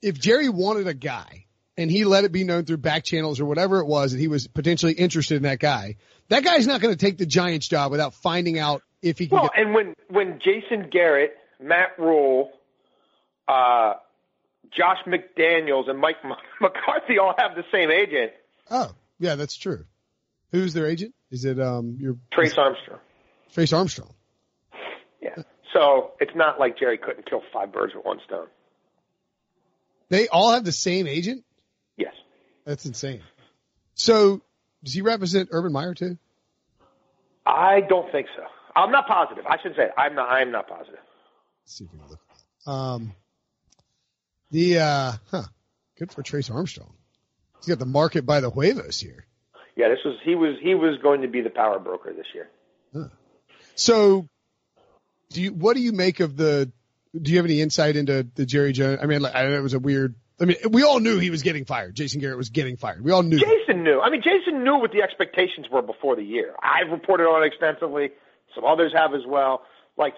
[0.00, 3.46] If Jerry wanted a guy and he let it be known through back channels or
[3.46, 5.96] whatever it was that he was potentially interested in that guy,
[6.28, 9.38] that guy's not going to take the Giants job without finding out if he can.
[9.38, 12.52] Well, get- and when when Jason Garrett, Matt Rhule,
[13.48, 13.94] uh,
[14.70, 16.16] Josh McDaniels, and Mike
[16.60, 18.32] McCarthy all have the same agent
[18.70, 19.84] Oh, yeah, that's true.
[20.52, 21.14] Who's their agent?
[21.30, 23.00] Is it um your Trace Armstrong?
[23.52, 24.14] Trace Armstrong.
[25.20, 25.36] Yeah.
[25.72, 28.46] So it's not like Jerry couldn't kill five birds with one stone.
[30.10, 31.44] They all have the same agent?
[31.96, 32.14] Yes.
[32.64, 33.22] That's insane.
[33.94, 34.42] So
[34.84, 36.18] does he represent Urban Meyer too?
[37.46, 38.42] I don't think so.
[38.76, 39.44] I'm not positive.
[39.46, 39.90] I should say it.
[39.96, 40.28] I'm not.
[40.28, 40.98] I'm not positive.
[41.64, 42.20] Let's see if we can look.
[42.66, 43.12] Um,
[44.50, 45.42] The uh, huh,
[45.98, 46.94] good for Trace Armstrong.
[47.58, 49.26] He's got the market by the huevos here.
[49.76, 52.48] Yeah, this was he was he was going to be the power broker this year.
[52.92, 53.08] Huh.
[53.74, 54.28] So,
[55.30, 56.70] do you what do you make of the?
[57.20, 58.98] Do you have any insight into the Jerry Jones?
[59.02, 60.14] I mean, like, I know it was a weird.
[60.40, 61.94] I mean, we all knew he was getting fired.
[61.94, 63.04] Jason Garrett was getting fired.
[63.04, 63.38] We all knew.
[63.38, 64.00] Jason knew.
[64.00, 66.54] I mean, Jason knew what the expectations were before the year.
[66.60, 68.10] I've reported on it extensively.
[68.54, 69.62] Some others have as well.
[69.96, 70.14] Like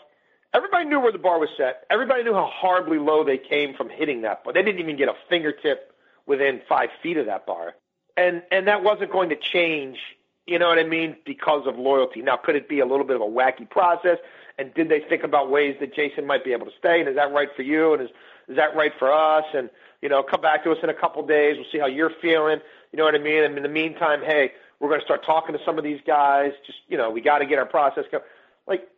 [0.54, 1.84] everybody knew where the bar was set.
[1.90, 5.08] Everybody knew how horribly low they came from hitting that but They didn't even get
[5.08, 5.92] a fingertip
[6.26, 7.74] within five feet of that bar,
[8.16, 9.98] and and that wasn't going to change.
[10.46, 11.16] You know what I mean?
[11.24, 12.22] Because of loyalty.
[12.22, 14.18] Now, could it be a little bit of a wacky process?
[14.58, 17.00] And did they think about ways that Jason might be able to stay?
[17.00, 17.94] And is that right for you?
[17.94, 18.10] And is
[18.48, 19.44] is that right for us?
[19.54, 19.70] And
[20.02, 21.56] you know, come back to us in a couple of days.
[21.56, 22.60] We'll see how you're feeling.
[22.92, 23.42] You know what I mean?
[23.42, 26.52] And in the meantime, hey, we're going to start talking to some of these guys.
[26.66, 28.24] Just you know, we got to get our process going.
[28.66, 28.88] Like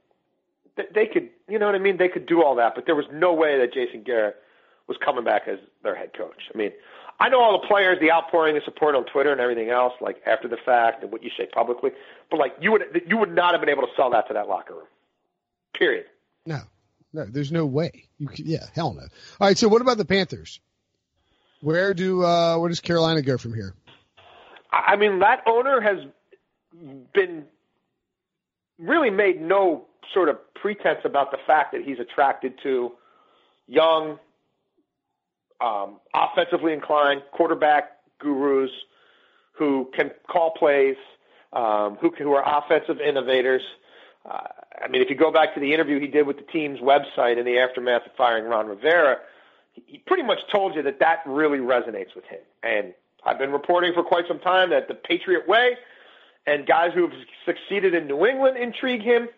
[0.95, 1.97] they could, you know what I mean?
[1.97, 4.37] They could do all that, but there was no way that Jason Garrett
[4.87, 6.51] was coming back as their head coach.
[6.55, 6.73] I mean,
[7.21, 10.23] I know all the players, the outpouring of support on Twitter and everything else, like
[10.25, 11.91] after the fact and what you say publicly,
[12.31, 14.49] but like you would you would not have been able to sell that to that
[14.49, 14.87] locker room.
[15.77, 16.07] Period.
[16.47, 16.61] No,
[17.13, 18.05] no, there's no way.
[18.19, 19.03] You could, yeah, hell no.
[19.03, 20.61] All right, so what about the Panthers?
[21.61, 23.75] Where do uh, where does Carolina go from here?
[24.71, 25.99] I mean, that owner has
[27.15, 27.45] been
[28.79, 32.93] really made no sort of pretense about the fact that he's attracted to
[33.67, 34.19] young,
[35.61, 38.71] um, offensively inclined quarterback gurus
[39.53, 40.97] who can call plays,
[41.53, 43.63] um, who, who are offensive innovators.
[44.29, 44.47] Uh,
[44.81, 47.39] I mean, if you go back to the interview he did with the team's website
[47.39, 49.19] in the aftermath of firing Ron Rivera,
[49.87, 52.41] he pretty much told you that that really resonates with him.
[52.63, 52.95] And
[53.25, 55.77] I've been reporting for quite some time that the Patriot way
[56.47, 59.29] and guys who have succeeded in New England intrigue him.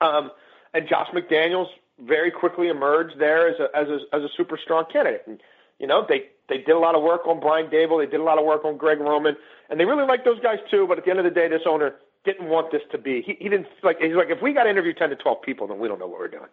[0.00, 0.30] Um,
[0.74, 1.68] and Josh McDaniels
[2.06, 5.24] very quickly emerged there as a, as a, as a super strong candidate.
[5.26, 5.40] And,
[5.78, 8.04] you know, they, they did a lot of work on Brian Daboll.
[8.04, 9.36] They did a lot of work on Greg Roman.
[9.68, 10.86] And they really liked those guys too.
[10.86, 13.22] But at the end of the day, this owner didn't want this to be.
[13.22, 14.00] He, he didn't like.
[14.00, 16.06] He's like, if we got to interview ten to twelve people, then we don't know
[16.06, 16.50] what we're doing.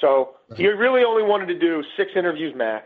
[0.00, 2.84] So he really only wanted to do six interviews max.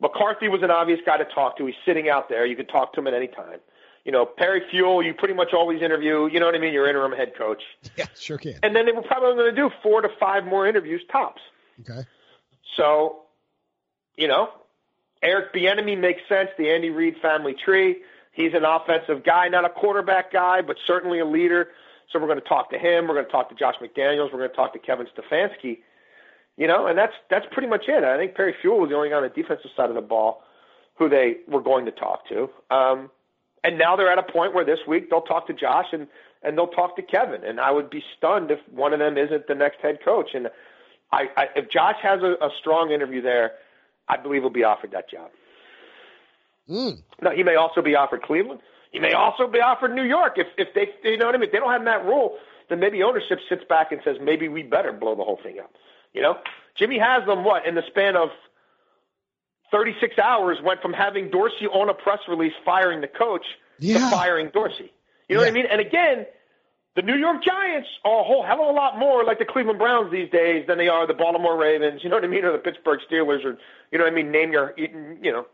[0.00, 1.66] McCarthy was an obvious guy to talk to.
[1.66, 2.44] He's sitting out there.
[2.44, 3.60] You could talk to him at any time.
[4.04, 6.28] You know, Perry Fewell, you pretty much always interview.
[6.30, 6.72] You know what I mean?
[6.72, 7.62] Your interim head coach.
[7.96, 8.58] Yeah, sure can.
[8.62, 11.42] And then they were probably going to do four to five more interviews tops.
[11.80, 12.06] Okay.
[12.76, 13.22] So,
[14.16, 14.48] you know,
[15.22, 16.48] Eric Bieniemy makes sense.
[16.58, 17.98] The Andy Reid family tree.
[18.32, 21.68] He's an offensive guy, not a quarterback guy, but certainly a leader.
[22.10, 23.06] So we're going to talk to him.
[23.06, 24.32] We're going to talk to Josh McDaniels.
[24.32, 25.78] We're going to talk to Kevin Stefanski.
[26.56, 28.04] You know, and that's that's pretty much it.
[28.04, 30.42] I think Perry Fewell was the only guy on the defensive side of the ball
[30.96, 32.48] who they were going to talk to.
[32.70, 33.10] Um,
[33.64, 36.06] and now they're at a point where this week they'll talk to Josh and
[36.42, 37.44] and they'll talk to Kevin.
[37.44, 40.30] And I would be stunned if one of them isn't the next head coach.
[40.34, 40.48] And
[41.12, 43.52] I, I if Josh has a, a strong interview there,
[44.08, 45.30] I believe he'll be offered that job.
[46.68, 47.02] Mm.
[47.20, 48.60] Now he may also be offered Cleveland.
[48.90, 51.46] He may also be offered New York if if they you know what I mean.
[51.46, 52.36] If they don't have that rule,
[52.68, 55.72] then maybe ownership sits back and says maybe we better blow the whole thing up.
[56.12, 56.38] You know,
[56.76, 58.28] Jimmy Haslam, what in the span of
[59.72, 63.44] 36 hours, went from having Dorsey on a press release firing the coach
[63.80, 63.98] Yeah.
[63.98, 64.92] to firing Dorsey.
[65.28, 65.66] You know what I mean?
[65.70, 66.26] And again,
[66.94, 69.78] the New York Giants are a whole hell of a lot more like the Cleveland
[69.78, 72.04] Browns these days than they are the Baltimore Ravens.
[72.04, 72.44] You know what I mean?
[72.44, 73.56] Or the Pittsburgh Steelers, or
[73.90, 74.30] you know what I mean?
[74.30, 75.46] Name your you know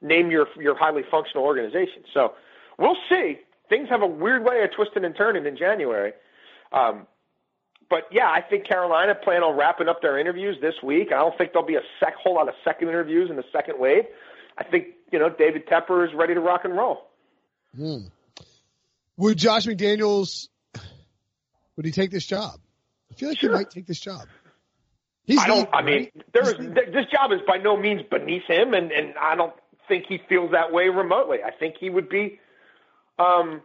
[0.00, 2.04] name your your highly functional organization.
[2.14, 2.34] So
[2.78, 3.40] we'll see.
[3.68, 6.12] Things have a weird way of twisting and turning in January.
[6.70, 7.06] Um,
[7.90, 11.08] but yeah, I think Carolina plan on wrapping up their interviews this week.
[11.12, 13.78] I don't think there'll be a sec, whole lot of second interviews in the second
[13.78, 14.04] wave.
[14.58, 17.08] I think you know David Tepper is ready to rock and roll.
[17.76, 18.06] Hmm.
[19.16, 20.48] Would Josh McDaniels
[21.76, 22.58] would he take this job?
[23.10, 23.50] I feel like Sure.
[23.50, 24.26] he might take this job.
[25.24, 25.56] He's I don't.
[25.58, 26.24] leaving, I mean, right?
[26.32, 29.54] there is th- this job is by no means beneath him, and and I don't
[29.88, 31.38] think he feels that way remotely.
[31.44, 32.38] I think he would be
[33.18, 33.60] um,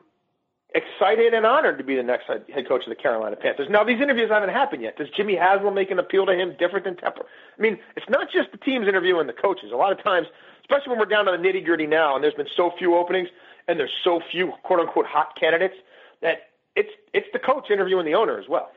[0.75, 3.67] excited and honored to be the next head coach of the Carolina Panthers.
[3.69, 4.97] Now, these interviews haven't happened yet.
[4.97, 7.23] Does Jimmy Haslam make an appeal to him different than Tepper?
[7.57, 9.71] I mean, it's not just the teams interviewing the coaches.
[9.73, 10.27] A lot of times,
[10.61, 13.29] especially when we're down to the nitty gritty now, and there's been so few openings,
[13.67, 15.75] and there's so few quote unquote hot candidates
[16.21, 18.69] that it's it's the coach interviewing the owner as well.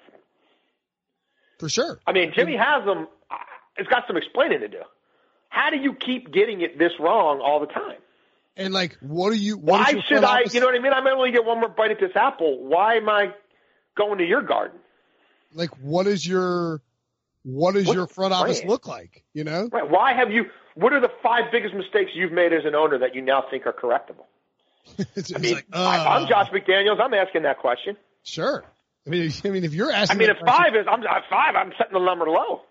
[1.59, 1.99] for sure.
[2.07, 3.07] I mean, Jimmy Haslam
[3.77, 4.83] has got some explaining to do.
[5.49, 7.99] How do you keep getting it this wrong all the time?
[8.57, 9.57] And like, what are you?
[9.57, 10.41] What Why should I?
[10.41, 10.93] office- You know what I mean?
[10.93, 12.63] I might only get one more bite at this apple.
[12.65, 13.33] Why am I
[13.97, 14.79] going to your garden?
[15.55, 16.81] like what is your
[17.43, 18.71] what does What's your front office plan?
[18.71, 19.23] look like?
[19.35, 19.69] You know?
[19.71, 19.89] Right?
[19.91, 20.45] Why have you?
[20.75, 23.67] What are the five biggest mistakes you've made as an owner that you now think
[23.67, 24.25] are correctable?
[25.35, 27.01] I mean, like, I, uh, I'm Josh McDaniels.
[27.01, 27.97] I'm asking that question.
[28.23, 28.65] Sure.
[29.07, 31.23] I mean, I mean, if you're asking, I mean, if question- five is, I'm at
[31.29, 31.55] five.
[31.55, 32.63] I'm setting the number low.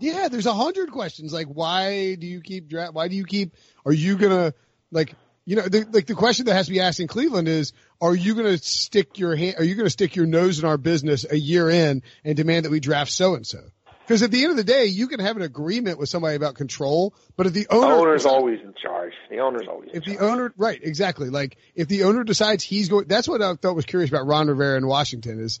[0.00, 1.32] Yeah, there's a hundred questions.
[1.32, 2.92] Like, why do you keep draft?
[2.94, 3.54] Why do you keep?
[3.86, 4.52] Are you gonna
[4.90, 5.14] like?
[5.44, 7.72] You know, the, like the question that has to be asked in Cleveland is:
[8.02, 9.56] Are you gonna stick your hand?
[9.58, 12.70] Are you gonna stick your nose in our business a year in and demand that
[12.70, 13.60] we draft so and so?
[14.08, 16.54] Because at the end of the day, you can have an agreement with somebody about
[16.54, 19.12] control, but if the owner, the owner's always in charge.
[19.30, 19.90] The owner's always.
[19.92, 20.22] If the charge.
[20.22, 21.30] owner, right, exactly.
[21.30, 24.48] Like if the owner decides he's going, that's what I thought was curious about Ron
[24.48, 25.60] Rivera in Washington is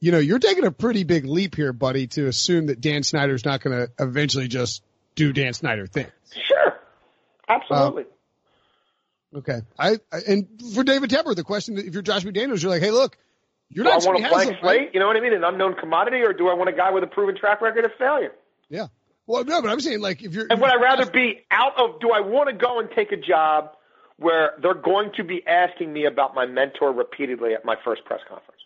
[0.00, 3.44] you know, you're taking a pretty big leap here, buddy, to assume that Dan Snyder's
[3.44, 4.82] not going to eventually just
[5.14, 6.10] do Dan Snyder things.
[6.32, 6.78] Sure,
[7.48, 8.02] absolutely.
[8.02, 8.15] Uh,
[9.36, 12.82] okay, I, I, and for David Tepper, the question: if you're Josh McDaniels, you're like,
[12.82, 13.16] hey, look,
[13.68, 14.02] you're do not.
[14.02, 14.62] I want a blank slate?
[14.62, 14.90] Right?
[14.94, 15.34] You know what I mean?
[15.34, 17.92] An unknown commodity, or do I want a guy with a proven track record of
[17.98, 18.32] failure?
[18.68, 18.86] Yeah.
[19.26, 20.46] Well, no, but I'm saying like if you're.
[20.48, 22.00] And would I rather be out of?
[22.00, 23.70] Do I want to go and take a job
[24.18, 28.20] where they're going to be asking me about my mentor repeatedly at my first press
[28.28, 28.56] conference?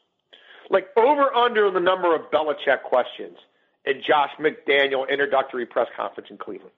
[0.71, 3.37] like over under the number of Belichick questions
[3.85, 6.73] in Josh McDaniel introductory press conference in Cleveland.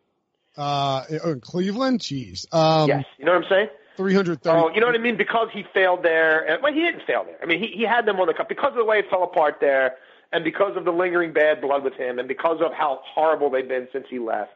[0.57, 2.53] Uh, in Cleveland, jeez.
[2.53, 3.69] Um, yes, you know what I'm saying.
[3.97, 4.59] Three hundred thirty.
[4.59, 5.17] Oh, you know what I mean?
[5.17, 6.41] Because he failed there.
[6.49, 7.37] And, well, he didn't fail there.
[7.43, 9.23] I mean, he he had them on the cup because of the way it fell
[9.23, 9.97] apart there,
[10.33, 13.69] and because of the lingering bad blood with him, and because of how horrible they've
[13.69, 14.53] been since he left.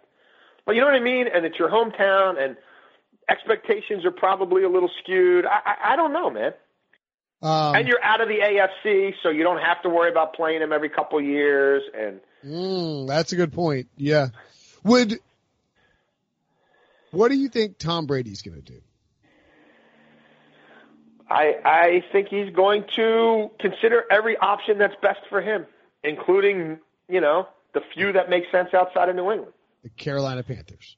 [0.66, 1.26] Well, you know what I mean?
[1.32, 2.56] And it's your hometown, and
[3.28, 5.44] expectations are probably a little skewed.
[5.44, 6.52] I I, I don't know, man.
[7.42, 10.62] Um, and you're out of the AFC, so you don't have to worry about playing
[10.62, 11.82] him every couple years.
[11.94, 13.88] And mm, that's a good point.
[13.96, 14.28] Yeah.
[14.84, 15.20] Would
[17.10, 18.80] what do you think Tom Brady's going to do?
[21.28, 25.66] I I think he's going to consider every option that's best for him,
[26.04, 29.52] including you know the few that make sense outside of New England.
[29.82, 30.96] The Carolina Panthers.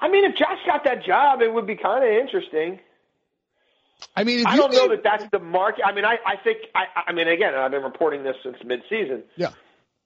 [0.00, 2.80] I mean, if Josh got that job, it would be kind of interesting.
[4.16, 5.84] I mean, I don't know that that's the market.
[5.86, 9.22] I mean, I, I think, I, I mean, again, I've been reporting this since midseason.
[9.36, 9.50] Yeah.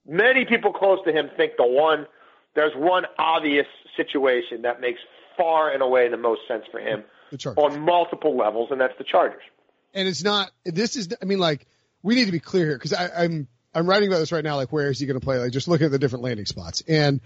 [0.06, 2.06] Many people close to him think the one,
[2.54, 3.66] there's one obvious
[3.96, 5.00] situation that makes
[5.36, 7.02] far and away the most sense for him
[7.56, 9.42] on multiple levels, and that's the Chargers.
[9.94, 11.66] And it's not, this is, I mean, like,
[12.02, 14.56] we need to be clear here because I'm, I'm writing about this right now.
[14.56, 15.38] Like, where is he going to play?
[15.38, 16.82] Like, just looking at the different landing spots.
[16.86, 17.20] And,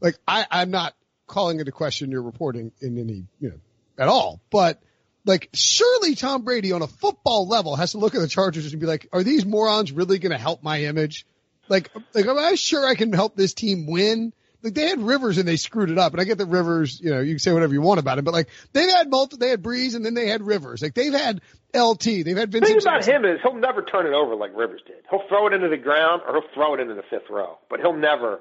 [0.00, 0.94] like, I, I'm not
[1.26, 3.60] calling into question your reporting in any, you know,
[3.98, 4.80] at all, but
[5.24, 8.80] like surely Tom Brady on a football level has to look at the Chargers and
[8.80, 11.26] be like, are these morons really going to help my image?
[11.68, 14.32] Like, like, am I sure I can help this team win?
[14.62, 16.12] Like they had Rivers and they screwed it up.
[16.12, 18.24] And I get that Rivers, you know, you can say whatever you want about it,
[18.24, 20.82] but like they've had multi, they had Brees and then they had Rivers.
[20.82, 21.40] Like they've had
[21.74, 22.62] LT, they've had Vincent.
[22.62, 23.14] The thing about Jackson.
[23.14, 24.96] him is he'll never turn it over like Rivers did.
[25.10, 27.80] He'll throw it into the ground or he'll throw it into the fifth row, but
[27.80, 28.40] he'll never.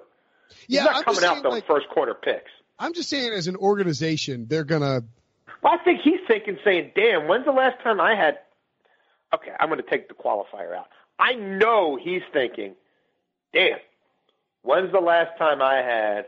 [0.67, 2.51] He's yeah, not I'm coming out those like, first quarter picks.
[2.77, 5.01] I'm just saying, as an organization, they're gonna
[5.65, 8.37] well, I think he's thinking, saying, "Damn, when's the last time I had?"
[9.33, 10.89] Okay, I'm going to take the qualifier out.
[11.17, 12.75] I know he's thinking,
[13.51, 13.79] "Damn,
[14.65, 16.25] when's the last time I had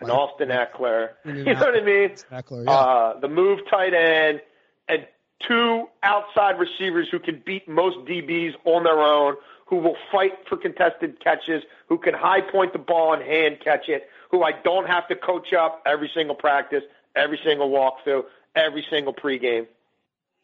[0.00, 1.10] an Austin Ekeler?
[1.24, 2.10] You know what I mean?
[2.32, 2.70] Ekeler, yeah.
[2.70, 4.40] uh, the move tight end
[4.88, 5.06] and
[5.46, 9.36] two outside receivers who can beat most DBs on their own,
[9.66, 13.88] who will fight for contested catches, who can high point the ball and hand catch
[13.88, 16.82] it, who I don't have to coach up every single practice,
[17.14, 19.66] every single walkthrough every single pregame.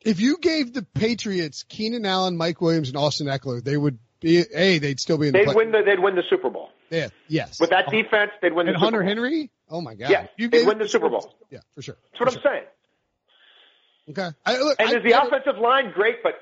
[0.01, 4.45] If you gave the Patriots Keenan Allen, Mike Williams, and Austin Ekeler, they would be
[4.55, 4.79] a.
[4.79, 5.33] They'd still be in.
[5.33, 5.55] The they'd play.
[5.55, 5.83] win the.
[5.85, 6.71] They'd win the Super Bowl.
[6.91, 7.09] Yeah.
[7.29, 7.61] Yes.
[7.61, 9.09] With that defense, they'd win the and Super Hunter Bowl.
[9.09, 9.51] Henry.
[9.69, 10.11] Oh my God.
[10.11, 10.27] Yeah.
[10.37, 11.35] You they'd win the Super Bowl.
[11.51, 11.97] Yeah, for sure.
[12.13, 12.53] That's what for I'm sure.
[12.53, 12.65] saying.
[14.11, 14.37] Okay.
[14.45, 16.23] I, look, and I, is the I, offensive line great?
[16.23, 16.35] But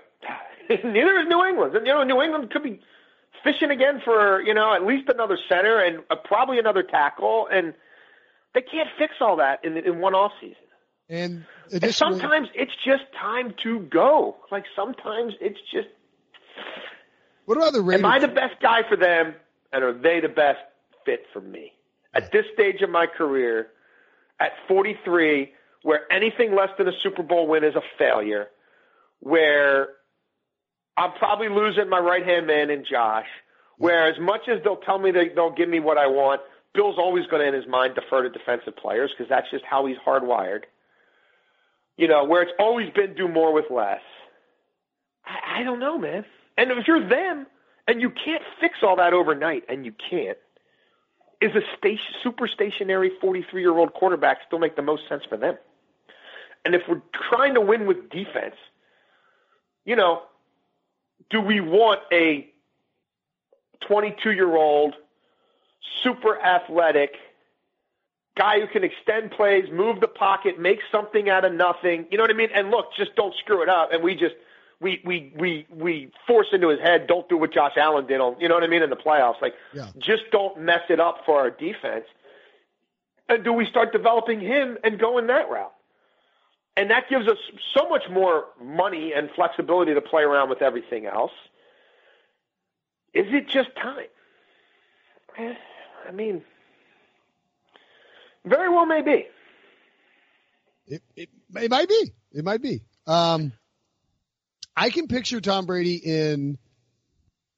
[0.69, 1.75] neither is New England.
[1.75, 2.81] You know, New England could be
[3.43, 7.75] fishing again for you know at least another center and uh, probably another tackle, and
[8.55, 10.57] they can't fix all that in in one off season.
[11.09, 14.37] And, and sometimes it's just time to go.
[14.51, 15.89] Like sometimes it's just.
[17.45, 18.05] What about the Raiders?
[18.05, 19.35] Am I the best guy for them,
[19.75, 20.61] and are they the best
[21.05, 21.73] fit for me?
[22.15, 23.69] At this stage of my career,
[24.41, 28.47] at 43, where anything less than a Super Bowl win is a failure,
[29.21, 29.89] where
[30.97, 33.27] I'm probably losing my right hand man in Josh,
[33.79, 36.41] where as much as they'll tell me they, they'll give me what I want,
[36.73, 39.87] Bill's always going to, in his mind, defer to defensive players because that's just how
[39.87, 40.63] he's hardwired
[41.97, 44.01] you know, where it's always been do more with less.
[45.25, 46.25] I, I don't know, man.
[46.57, 47.47] And if you're them
[47.87, 50.39] and you can't fix all that overnight, and you can't,
[51.41, 55.37] is a station, super stationary 43 year old quarterback still make the most sense for
[55.37, 55.57] them?
[56.65, 58.55] And if we're trying to win with defense,
[59.85, 60.23] you know,
[61.29, 62.49] do we want a
[63.87, 64.95] 22 year old,
[66.03, 67.17] super athletic,
[68.37, 72.07] guy who can extend plays, move the pocket, make something out of nothing.
[72.11, 72.51] You know what I mean?
[72.55, 73.93] And look, just don't screw it up.
[73.93, 74.35] And we just
[74.81, 78.37] we we we we force into his head, don't do what Josh Allen did on,
[78.41, 79.41] you know what I mean, in the playoffs.
[79.41, 79.87] Like, Yeah.
[79.99, 82.05] just don't mess it up for our defense.
[83.29, 85.73] And do we start developing him and going that route?
[86.77, 87.39] And that gives us
[87.73, 91.33] so much more money and flexibility to play around with everything else.
[93.15, 94.07] Is it just time?
[95.39, 95.55] Eh,
[96.09, 96.43] I mean,
[98.45, 99.27] very well may be.
[100.87, 102.13] It, it it might be.
[102.33, 102.83] It might be.
[103.07, 103.53] Um,
[104.77, 106.59] I can picture Tom Brady in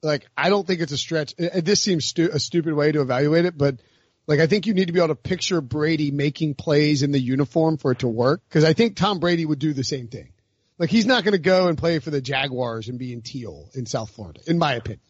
[0.03, 1.35] like I don't think it's a stretch.
[1.41, 3.81] Uh, uh, this seems stu- a stupid way to evaluate it, but
[4.27, 7.21] like I think you need to be able to picture Brady making plays in the
[7.21, 10.33] uniform for it to work because I think Tom Brady would do the same thing.
[10.79, 13.71] Like he's not going to go and play for the Jaguars and be in teal
[13.75, 15.01] in South Florida, in my opinion.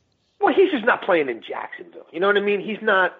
[0.40, 2.06] Well, he's just not playing in Jacksonville.
[2.12, 2.60] You know what I mean?
[2.60, 3.12] He's not.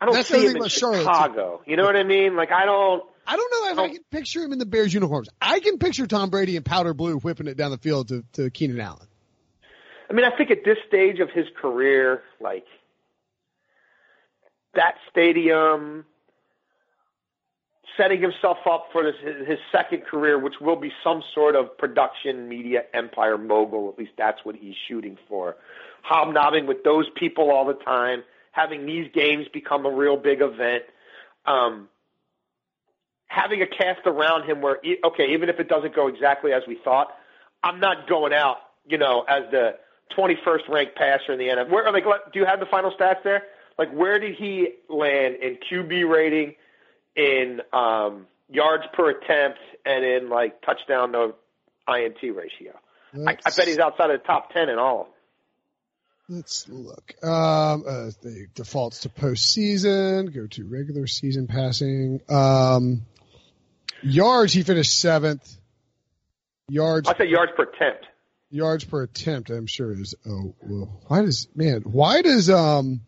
[0.00, 1.04] I don't That's see him in about Charlotte, too.
[1.04, 1.62] Chicago.
[1.64, 2.36] You know what I mean?
[2.36, 3.04] Like I don't.
[3.26, 3.94] I don't know if I Oh.
[3.94, 5.28] can picture him in the Bears uniforms.
[5.40, 8.50] I can picture Tom Brady in powder blue whipping it down the field to, to
[8.50, 9.06] Keenan Allen.
[10.08, 12.64] I mean, I think at this stage of his career, like
[14.74, 16.04] that stadium,
[17.96, 21.76] setting himself up for this, his, his second career, which will be some sort of
[21.78, 23.88] production media empire mogul.
[23.88, 25.56] At least that's what he's shooting for.
[26.02, 28.22] Hobnobbing with those people all the time,
[28.52, 30.84] having these games become a real big event.
[31.46, 31.88] Um,
[33.26, 36.78] having a cast around him where, okay, even if it doesn't go exactly as we
[36.82, 37.08] thought,
[37.62, 39.76] I'm not going out, you know, as the
[40.16, 41.70] 21st ranked passer in the NFL.
[41.70, 43.42] Where, like, do you have the final stats there?
[43.78, 46.54] Like, where did he land in QB rating,
[47.14, 51.34] in um, yards per attempt, and in like touchdown to
[51.88, 52.72] INT ratio?
[53.26, 55.00] I, I bet he's outside of the top 10 in all.
[55.00, 55.12] of them.
[56.28, 57.14] Let's look.
[57.22, 60.34] Um, uh, the defaults to postseason.
[60.34, 62.20] Go to regular season passing.
[62.28, 63.02] Um,
[64.02, 64.52] yards.
[64.52, 65.56] He finished seventh.
[66.68, 67.08] Yards.
[67.08, 68.06] I say yards per attempt.
[68.50, 69.50] yards per attempt.
[69.50, 70.14] I'm sure is.
[70.28, 71.82] Oh, well, why does man?
[71.82, 73.02] Why does um?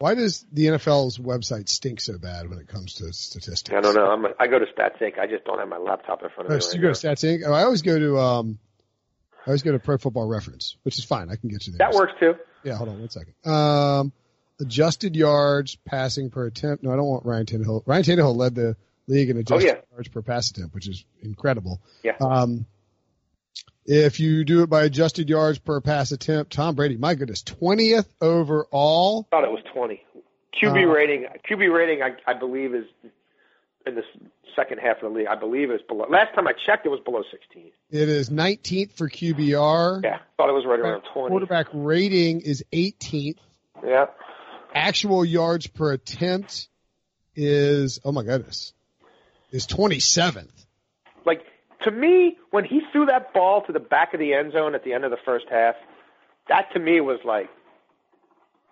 [0.00, 3.76] Why does the NFL's website stink so bad when it comes to statistics?
[3.76, 4.06] I don't know.
[4.10, 5.18] I'm a, I go to Stats Inc.
[5.18, 6.60] I just don't have my laptop in front of Oh, me.
[6.60, 6.92] so right you go now.
[6.94, 7.42] to Stats Inc.
[7.46, 8.58] Oh, I always go to um.
[9.46, 11.30] I always go to Pro Football Reference, which is fine.
[11.30, 11.88] I can get you there.
[11.88, 12.34] That works too.
[12.64, 13.34] Yeah, hold on one second.
[13.50, 14.12] Um,
[14.60, 16.82] adjusted yards passing per attempt.
[16.84, 17.82] No, I don't want Ryan Tannehill.
[17.86, 18.76] Ryan Tannehill led the
[19.08, 19.80] league in adjusted Oh, yeah.
[19.92, 21.80] yards per pass attempt, which is incredible.
[22.04, 22.16] Yeah.
[22.20, 22.66] Um,
[23.84, 28.06] if you do it by adjusted yards per pass attempt, Tom Brady, my goodness, twentieth
[28.20, 29.26] overall.
[29.32, 30.02] I thought it was 20.
[30.62, 32.84] QB Uh, rating, QB rating, I, I believe is
[33.86, 34.02] in the
[34.54, 35.26] second half of the league.
[35.28, 36.04] I believe is below.
[36.10, 37.70] Last time I checked, it was below 16.
[37.90, 40.02] It is nineteenth for QBR.
[40.04, 41.28] Yeah, thought it was right around 20.
[41.30, 43.38] Quarterback rating is eighteenth.
[43.82, 44.06] Yeah,
[44.74, 46.68] Actual yards per attempt
[47.34, 48.74] is oh my goodness,
[49.50, 50.66] is twenty seventh.
[51.24, 51.42] like
[51.82, 54.84] to me, when he threw that ball to the back of the end zone at
[54.84, 55.76] the end of the first half,
[56.48, 57.48] that to me was like,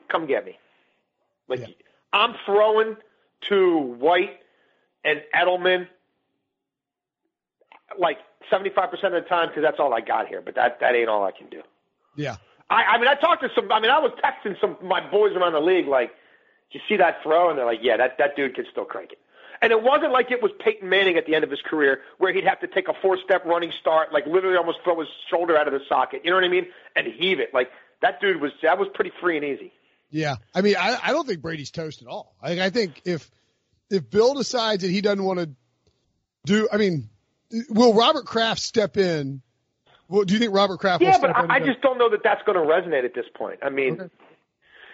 [0.08, 0.58] come get me.
[1.48, 1.66] Like Yeah.
[2.12, 2.96] I'm throwing
[3.48, 4.40] to White
[5.04, 5.86] and Edelman
[7.98, 8.18] like
[8.50, 11.24] 75% of the time because that's all I got here, but that that ain't all
[11.24, 11.62] I can do.
[12.16, 12.36] Yeah.
[12.68, 13.70] I, I mean, I talked to some.
[13.70, 16.10] I mean, I was texting some of my boys around the league, like,
[16.72, 19.12] "Did you see that throw?" And they're like, "Yeah, that that dude can still crank
[19.12, 19.18] it."
[19.66, 22.32] And it wasn't like it was Peyton Manning at the end of his career, where
[22.32, 25.66] he'd have to take a four-step running start, like literally almost throw his shoulder out
[25.66, 26.20] of the socket.
[26.22, 26.68] You know what I mean?
[26.94, 27.52] And heave it.
[27.52, 28.52] Like that dude was.
[28.62, 29.72] That was pretty free and easy.
[30.08, 32.36] Yeah, I mean, I, I don't think Brady's toast at all.
[32.40, 33.28] I, I think if
[33.90, 35.50] if Bill decides that he doesn't want to
[36.44, 37.08] do, I mean,
[37.68, 39.42] will Robert Kraft step in?
[40.08, 41.00] Well, do you think Robert Kraft?
[41.00, 43.26] will Yeah, but I, I just don't know that that's going to resonate at this
[43.34, 43.58] point.
[43.64, 44.10] I mean, Okay.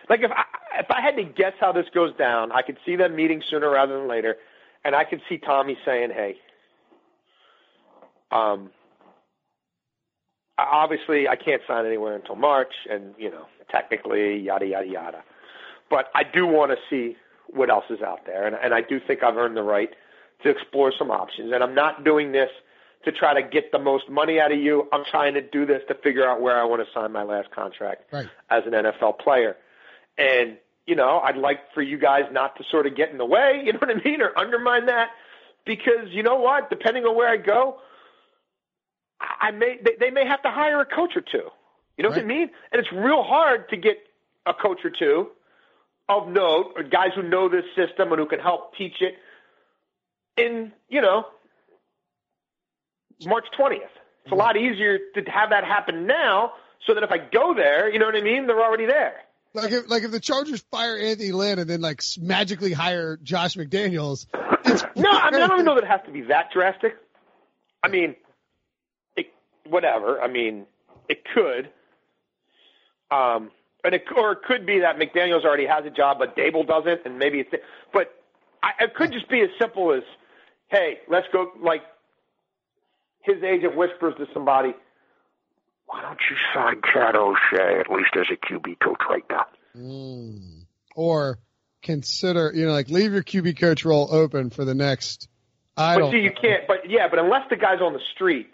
[0.08, 0.44] like if I
[0.78, 3.68] if I had to guess how this goes down, I could see them meeting sooner
[3.68, 4.38] rather than later,
[4.84, 6.36] and I could see Tommy saying, "Hey,
[8.30, 8.70] um,
[10.58, 15.22] obviously I can't sign anywhere until March, and you know, technically, yada yada yada."
[15.90, 17.16] But I do want to see
[17.48, 19.90] what else is out there, and and I do think I've earned the right
[20.42, 22.50] to explore some options, and I'm not doing this
[23.04, 24.88] to try to get the most money out of you.
[24.92, 27.50] I'm trying to do this to figure out where I want to sign my last
[27.50, 28.28] contract Right.
[28.48, 29.56] as an NFL player.
[30.16, 30.56] And,
[30.86, 33.62] you know, I'd like for you guys not to sort of get in the way,
[33.64, 35.10] you know what I mean, or undermine that.
[35.64, 36.70] Because you know what?
[36.70, 37.78] Depending on where I go,
[39.20, 41.48] I may they, they may have to hire a coach or two.
[41.96, 42.50] You know what I mean?
[42.72, 43.98] And it's real hard to get
[44.46, 45.28] a coach or two
[46.08, 49.14] of note, or guys who know this system and who can help teach it
[50.36, 51.26] in, you know,
[53.24, 53.76] March 20th.
[53.76, 53.92] It's
[54.26, 54.38] a mm-hmm.
[54.38, 56.52] lot easier to have that happen now
[56.86, 59.14] so that if I go there, you know what I mean, they're already there.
[59.54, 63.54] Like if like if the Chargers fire Anthony Lynn and then like magically hire Josh
[63.54, 64.26] McDaniels,
[64.96, 66.96] No, I mean, I don't even know that it has to be that drastic.
[67.82, 68.14] I mean,
[69.16, 69.26] it,
[69.68, 70.20] whatever.
[70.20, 70.66] I mean,
[71.08, 71.70] it could.
[73.10, 73.50] Um,
[73.84, 77.04] and it, or it could be that McDaniels already has a job, but Daboll doesn't,
[77.04, 77.50] and maybe it's.
[77.92, 78.14] But
[78.62, 80.02] I, it could just be as simple as,
[80.68, 81.82] "Hey, let's go." Like
[83.22, 84.74] his agent whispers to somebody,
[85.86, 90.64] "Why don't you sign Chad O'Shea at least as a QB coach right now?" Mm.
[90.94, 91.38] Or
[91.82, 95.28] consider, you know, like leave your QB coach role open for the next.
[95.76, 96.40] I but see, you know.
[96.40, 96.66] can't.
[96.66, 98.50] But yeah, but unless the guy's on the street,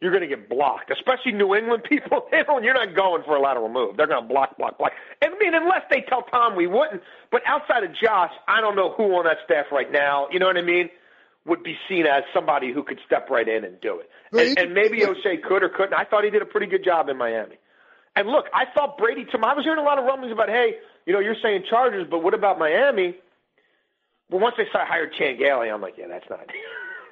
[0.00, 0.90] you're going to get blocked.
[0.90, 2.26] Especially New England people.
[2.30, 3.96] They don't, you're not going for a lateral move.
[3.96, 4.92] They're going to block, block, block.
[5.22, 7.02] I mean, unless they tell Tom we wouldn't.
[7.30, 10.28] But outside of Josh, I don't know who on that staff right now.
[10.30, 10.90] You know what I mean?
[11.48, 14.10] Would be seen as somebody who could step right in and do it.
[14.32, 15.94] And, and maybe O'Shea could or couldn't.
[15.94, 17.56] I thought he did a pretty good job in Miami.
[18.14, 19.24] And look, I thought Brady.
[19.30, 20.74] Tom, I was hearing a lot of rumblings about, hey,
[21.06, 23.16] you know, you're saying Chargers, but what about Miami?
[24.30, 26.40] Well, once they start hired Chan Gailey, I'm like, yeah, that's not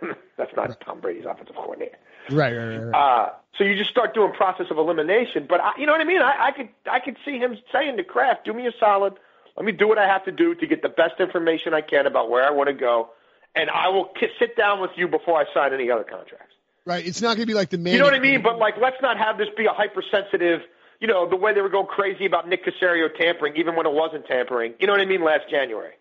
[0.36, 1.96] that's not Tom Brady's offensive coordinator.
[2.30, 2.94] Right, right, right, right.
[2.94, 5.46] Uh, so you just start doing process of elimination.
[5.48, 6.20] But I, you know what I mean?
[6.20, 9.14] I, I could I could see him saying to Kraft, "Do me a solid.
[9.56, 12.06] Let me do what I have to do to get the best information I can
[12.06, 13.10] about where I want to go,
[13.56, 16.54] and I will sit down with you before I sign any other contracts."
[16.84, 17.04] right.
[17.04, 17.94] It's not going to be like the man.
[17.94, 18.42] You know what I mean?
[18.42, 20.60] But like, let's not have this be a hypersensitive.
[21.00, 23.92] You know, the way they were going crazy about Nick Caserio tampering, even when it
[23.92, 24.74] wasn't tampering.
[24.78, 25.22] You know what I mean?
[25.22, 25.92] Last January.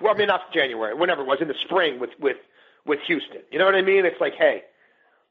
[0.00, 2.36] Well, I mean not January, whenever it was in the spring with with
[2.86, 3.42] with Houston.
[3.50, 4.04] You know what I mean?
[4.06, 4.62] It's like, hey,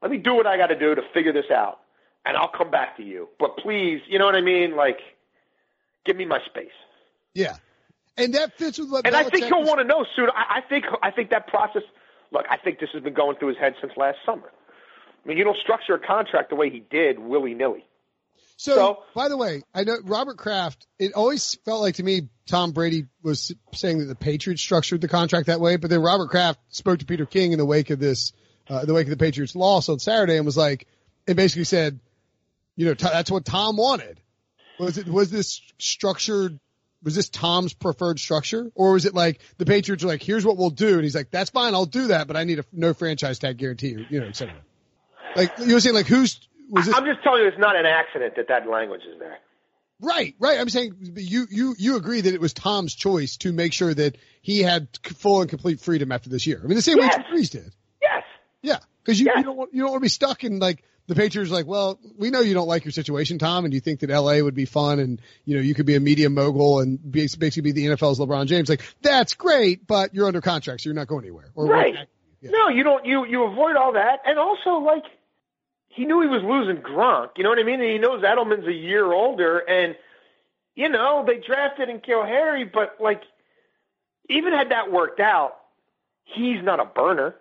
[0.01, 1.80] let me do what I got to do to figure this out,
[2.26, 3.30] and I'll come back to you.
[3.39, 4.76] But please, you know what I mean?
[4.76, 4.99] Like,
[6.05, 6.72] give me my space.
[7.34, 7.55] Yeah.
[8.18, 10.30] And that fits with what And I think he'll was- want to know soon.
[10.30, 11.82] I, I think I think that process.
[12.32, 14.51] Look, I think this has been going through his head since last summer.
[15.24, 17.86] I mean, you don't structure a contract the way he did, willy nilly.
[18.57, 20.86] So, So- by the way, I know Robert Kraft.
[20.99, 25.07] It always felt like to me Tom Brady was saying that the Patriots structured the
[25.07, 27.99] contract that way, but then Robert Kraft spoke to Peter King in the wake of
[27.99, 28.32] this,
[28.70, 30.88] uh, in the wake of the Patriots loss on Saturday, and was like,
[31.28, 31.99] and basically said,
[32.76, 34.20] you know, t- that's what Tom wanted.
[34.80, 36.59] Was it was this structured?
[37.03, 40.57] Was this Tom's preferred structure, or was it like the Patriots were like, here's what
[40.57, 42.93] we'll do, and he's like, that's fine, I'll do that, but I need a no
[42.93, 44.55] franchise tag guarantee, or, you know, et cetera.
[45.35, 46.39] Like you were saying, like who's
[46.69, 46.95] was this?
[46.95, 49.37] I'm just telling you, it's not an accident that that language is there.
[49.99, 50.59] Right, right.
[50.59, 54.17] I'm saying you you you agree that it was Tom's choice to make sure that
[54.41, 56.59] he had full and complete freedom after this year.
[56.63, 57.17] I mean, the same Yes.
[57.17, 57.73] way Drew Brees did.
[58.01, 58.23] Yes.
[58.61, 59.37] Yeah, because you, Yes.
[59.37, 61.51] you don't want you don't want to be stuck in like the Patriots.
[61.51, 64.09] are Like, well, we know you don't like your situation, Tom, and you think that
[64.09, 64.41] L.A.
[64.41, 67.71] would be fun, and you know you could be a media mogul and basically be
[67.71, 68.69] the NFL's LeBron James.
[68.69, 71.51] Like, that's great, but you're under contract, so you're not going anywhere.
[71.55, 71.95] Or Right.
[72.41, 72.51] Yeah.
[72.51, 73.05] No, you don't.
[73.05, 75.03] You you avoid all that, and also like
[75.87, 77.31] he knew he was losing Gronk.
[77.37, 77.79] You know what I mean?
[77.79, 79.95] And he knows Edelman's a year older, and
[80.75, 83.21] you know they drafted in Harry, but like
[84.29, 85.55] even had that worked out,
[86.23, 87.35] he's not a burner.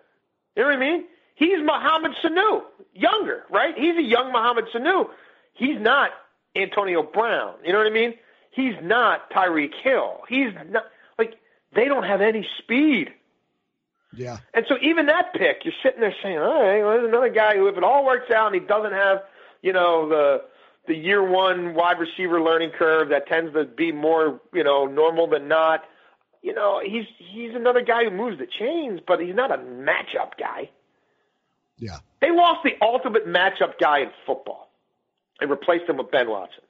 [0.55, 1.05] You know what I mean?
[1.35, 2.61] He's Mohamed Sanu,
[2.93, 3.75] younger, right?
[3.77, 5.09] He's a young Mohamed Sanu.
[5.53, 6.11] He's not
[6.55, 7.55] Antonio Brown.
[7.65, 8.13] You know what I mean?
[8.51, 10.21] He's not Tyreek Hill.
[10.29, 10.85] He's not
[11.17, 11.35] like
[11.73, 13.11] they don't have any speed.
[14.15, 14.37] Yeah.
[14.53, 17.55] And so even that pick, you're sitting there saying, all right, well, there's another guy
[17.55, 19.23] who, if it all works out and he doesn't have,
[19.61, 20.43] you know, the
[20.85, 25.27] the year one wide receiver learning curve that tends to be more, you know, normal
[25.27, 25.83] than not.
[26.41, 30.37] You know, he's he's another guy who moves the chains, but he's not a matchup
[30.37, 30.69] guy.
[31.77, 31.97] Yeah.
[32.21, 34.71] They lost the ultimate matchup guy in football
[35.41, 36.63] and replaced him with Ben Watson.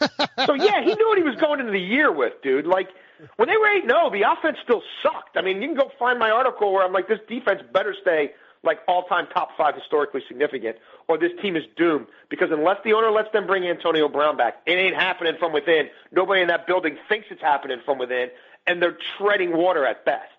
[0.46, 2.66] so yeah, he knew what he was going into the year with, dude.
[2.66, 2.88] Like
[3.36, 5.36] when they were eight, no, oh, the offense still sucked.
[5.36, 8.32] I mean, you can go find my article where I'm like, this defense better stay
[8.64, 10.76] like all-time top five historically significant,
[11.08, 12.06] or this team is doomed.
[12.28, 15.88] Because unless the owner lets them bring Antonio Brown back, it ain't happening from within.
[16.12, 18.28] Nobody in that building thinks it's happening from within,
[18.66, 20.30] and they're treading water at best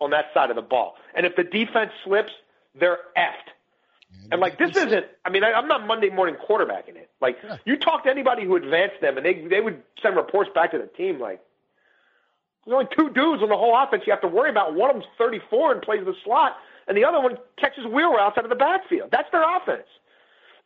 [0.00, 0.94] on that side of the ball.
[1.14, 2.32] And if the defense slips,
[2.78, 3.50] they're effed.
[4.30, 5.06] And like this isn't.
[5.24, 7.10] I mean, I, I'm not Monday morning quarterbacking it.
[7.20, 10.70] Like you talk to anybody who advanced them, and they they would send reports back
[10.72, 11.40] to the team like.
[12.66, 14.74] There's only two dudes on the whole offense you have to worry about.
[14.74, 16.56] One of them's 34 and plays the slot,
[16.88, 19.10] and the other one catches wheel routes out of the backfield.
[19.10, 19.84] That's their offense.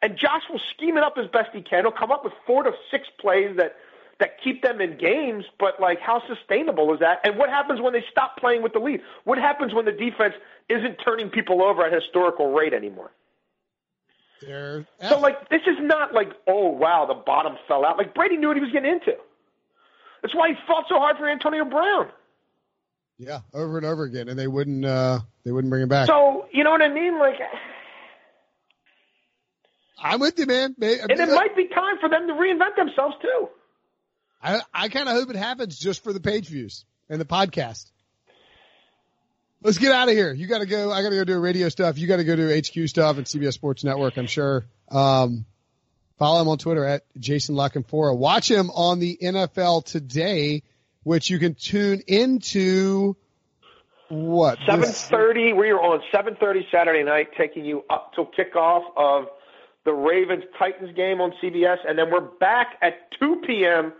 [0.00, 1.82] And Josh will scheme it up as best he can.
[1.82, 3.74] He'll come up with four to six plays that
[4.20, 7.20] that keep them in games, but like how sustainable is that?
[7.24, 9.00] And what happens when they stop playing with the lead?
[9.24, 10.34] What happens when the defense
[10.68, 13.10] isn't turning people over at historical rate anymore?
[14.40, 17.96] They're So like this is not like oh wow the bottom fell out.
[17.98, 19.12] Like Brady knew what he was getting into.
[20.22, 22.08] That's why he fought so hard for Antonio Brown.
[23.18, 26.06] yeah, over and over again, and they wouldn't uh they wouldn't bring him back.
[26.08, 27.18] So you know what I mean?
[27.18, 27.34] Like,
[30.02, 30.74] I'm with you, man.
[30.78, 33.48] May- and it might be time for them to reinvent themselves too.
[34.42, 37.90] I I kind of hope it happens just for the page views and the podcast.
[39.62, 40.32] Let's get out of here.
[40.32, 40.92] You got to go.
[40.92, 41.98] I got to go do radio stuff.
[41.98, 44.16] You got to go do HQ stuff and CBS Sports Network.
[44.16, 44.66] I'm sure.
[44.88, 45.46] Um,
[46.16, 48.16] follow him on Twitter at Jason La Canfora.
[48.16, 50.62] Watch him on the NFL Today,
[51.02, 53.16] which you can tune into.
[54.10, 55.52] What seven thirty?
[55.52, 59.26] We are on seven thirty Saturday night, taking you up till kickoff of
[59.84, 63.92] the Ravens Titans game on CBS, and then we're back at two p.m.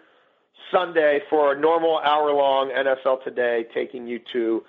[0.73, 4.63] Sunday for a normal hour long NFL Today, taking you to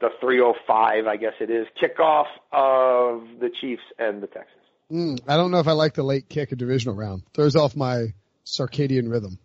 [0.00, 4.54] the 305, I guess it is, kickoff of the Chiefs and the Texans.
[4.92, 7.22] Mm, I don't know if I like the late kick of divisional round.
[7.34, 8.14] Throws off my
[8.46, 9.38] circadian rhythm.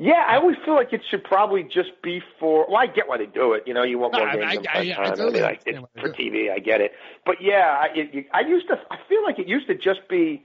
[0.00, 2.66] Yeah, I always feel like it should probably just be for.
[2.68, 3.64] Well, I get why they do it.
[3.66, 5.16] You know, you want more No, games I- on I- I prime time.
[5.16, 6.08] totally mean, I, it's for.
[6.10, 6.52] TV.
[6.52, 6.92] I get it,
[7.26, 8.74] but yeah, I, it, I used to.
[8.92, 10.44] I feel like it used to just be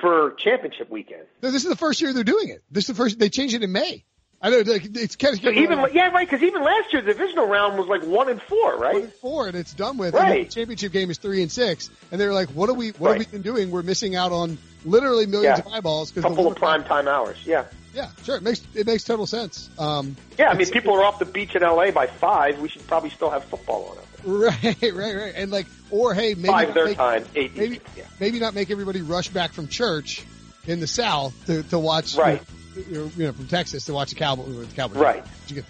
[0.00, 1.22] for championship weekend.
[1.42, 2.62] No, this is the first year they're doing it.
[2.70, 3.18] This is the first.
[3.18, 4.04] They changed it in May.
[4.42, 6.28] I know like, it's kind of So even yeah, right?
[6.28, 9.10] Because even last year, the divisional round was like one and four, right?
[9.14, 10.14] four and it's done with.
[10.14, 10.50] And Right.
[10.50, 12.90] championship game is three and six, and they're like, "What are we?
[12.90, 13.70] What have we been doing?
[13.70, 15.64] We're missing out on literally millions Yeah.
[15.66, 17.38] of eyeballs A because couple of prime time hours.
[17.46, 17.64] Yeah,
[17.94, 18.36] Yeah, sure.
[18.36, 19.70] It makes it makes total sense.
[19.78, 20.50] Um, yeah.
[20.50, 22.58] I mean, people are off the beach in LA by five.
[22.60, 24.03] We should probably still have football on it.
[24.26, 25.32] Right, right, right.
[25.36, 27.56] And like, or hey, maybe Five their make, time, eight.
[27.56, 28.04] maybe yeah.
[28.20, 30.24] maybe not make everybody rush back from church
[30.66, 32.42] in the South to to watch Right.
[32.76, 34.68] You know, you know, from Texas to watch the Cowboys.
[34.68, 34.96] The Cowboys.
[34.98, 35.24] Right.
[35.48, 35.64] You get-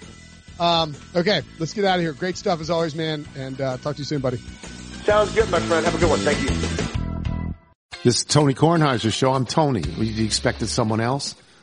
[0.59, 2.13] Um, okay, let's get out of here.
[2.13, 3.27] Great stuff as always, man.
[3.37, 4.39] And uh, talk to you soon, buddy.
[5.05, 5.85] Sounds good, my friend.
[5.85, 6.21] Have a good one.
[6.21, 7.55] Thank you.
[8.05, 9.33] This is Tony Kornheiser's show.
[9.35, 9.83] I'm Tony.
[9.83, 11.35] You expected someone else?